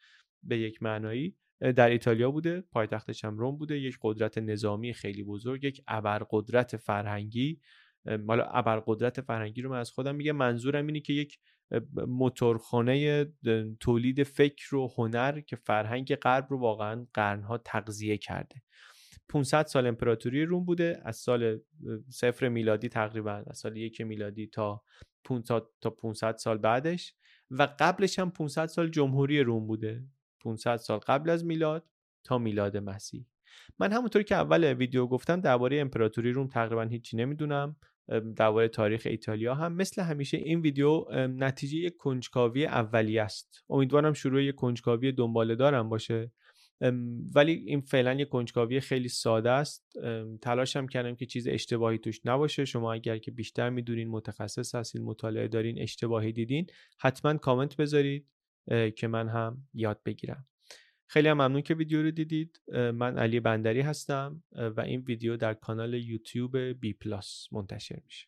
به 0.44 0.58
یک 0.58 0.84
معنایی 0.84 1.36
در 1.76 1.90
ایتالیا 1.90 2.32
بوده. 2.32 2.62
پایتختش 2.62 3.26
هم 3.26 3.38
روم 3.38 3.58
بوده. 3.58 3.80
یک 3.80 3.98
قدرت 4.02 4.38
نظامی 4.38 4.94
خیلی 4.94 5.24
بزرگ 5.24 5.64
یک 5.64 5.82
ابرقدرت 5.88 6.78
فرهنگی. 6.78 7.60
حالا 8.28 8.44
ابرقدرت 8.44 9.22
فرهنگی 9.22 9.62
رو 9.62 9.70
من 9.70 9.80
از 9.80 9.92
خودم 9.92 10.16
میگم. 10.16 10.32
منظورم 10.32 10.88
اینه 10.88 11.00
که 11.00 11.14
یک 11.14 11.40
موتورخانه 11.96 13.26
تولید 13.80 14.24
فکر 14.24 14.76
و 14.76 14.94
هنر 14.98 15.40
که 15.40 15.56
فرهنگ 15.56 16.16
غرب 16.16 16.48
رو 16.50 16.60
واقعا 16.60 17.08
قرنها 17.14 17.58
تغذیه 17.58 18.18
کرده. 18.18 18.62
500 19.30 19.66
سال 19.66 19.88
امپراتوری 19.88 20.46
روم 20.46 20.66
بوده. 20.66 21.02
از 21.06 21.18
سال 21.18 21.60
صفر 22.10 22.50
میلادی 22.50 22.90
تقریبا 22.90 23.44
از 23.48 23.58
سال 23.58 23.78
یک 23.78 24.02
میلادی 24.02 24.48
تا 24.48 24.84
500 25.24 25.64
تا 25.82 25.90
500 25.90 26.36
سال 26.36 26.58
بعدش. 26.58 27.16
و 27.52 27.68
قبلش 27.80 28.20
هم 28.20 28.32
500 28.32 28.66
سال 28.66 28.90
جمهوری 28.90 29.42
روم 29.42 29.68
بوده. 29.68 30.04
500 30.40 30.76
سال 30.76 31.00
قبل 31.00 31.30
از 31.30 31.46
میلاد 31.46 31.90
تا 32.24 32.38
میلاد 32.38 32.78
مسیح. 32.78 33.26
من 33.80 33.92
همونطور 33.92 34.24
که 34.24 34.36
اول 34.36 34.74
ویدیو 34.74 35.08
گفتم 35.08 35.42
درباره 35.42 35.80
امپراتوری 35.80 36.32
روم 36.32 36.48
تقریبا 36.48 36.82
هیچی 36.82 37.18
نمی‌دونم. 37.18 37.76
درباره 38.36 38.68
تاریخ 38.68 39.04
ایتالیا 39.06 39.56
هم 39.56 39.74
مثل 39.74 40.02
همیشه 40.02 40.38
این 40.38 40.62
ویدیو 40.62 41.06
نتیجه 41.28 41.78
یک 41.78 41.98
کنجکاوی 41.98 42.66
اولیه 42.66 43.22
است. 43.22 43.64
امیدوارم 43.70 44.14
شروع 44.14 44.44
یک 44.44 44.56
کنجکاوی 44.56 45.12
دنباله 45.12 45.56
دارم 45.56 45.90
باشه. 45.90 46.32
ولی 47.36 47.52
این 47.52 47.82
فعلا 47.82 48.14
یک 48.14 48.30
کنجکاوی 48.30 48.80
خیلی 48.80 49.08
ساده 49.08 49.50
است. 49.50 49.94
تلاشم 50.42 50.88
کردم 50.88 51.16
که 51.16 51.26
چیز 51.26 51.48
اشتباهی 51.48 51.98
توش 51.98 52.20
نباشه. 52.26 52.66
شما 52.66 52.94
اگر 52.94 53.18
که 53.18 53.32
بیشتر 53.32 53.70
می‌دونین 53.70 54.10
متخصص 54.10 54.76
هستین 54.76 55.04
مطالعه 55.04 55.48
دارین 55.48 55.82
اشتباهی 55.82 56.32
دیدین 56.32 56.68
حتما 57.00 57.34
کامنت 57.34 57.78
بذارید 57.78 58.28
که 58.96 59.08
من 59.08 59.30
هم 59.30 59.68
یاد 59.74 60.00
بگیرم. 60.06 60.48
خیلی 61.08 61.28
هم 61.28 61.38
ممنون 61.38 61.62
که 61.62 61.74
ویدیو 61.74 62.04
رو 62.04 62.12
دیدید. 62.12 62.62
من 62.72 63.18
علی 63.18 63.40
بندری 63.40 63.82
هستم 63.82 64.44
و 64.52 64.82
این 64.82 65.02
ویدیو 65.02 65.38
در 65.38 65.54
کانال 65.54 65.94
یوتیوب 65.94 66.58
بی 66.58 66.94
پلاس 66.94 67.48
منتشر 67.52 68.00
میشه. 68.06 68.28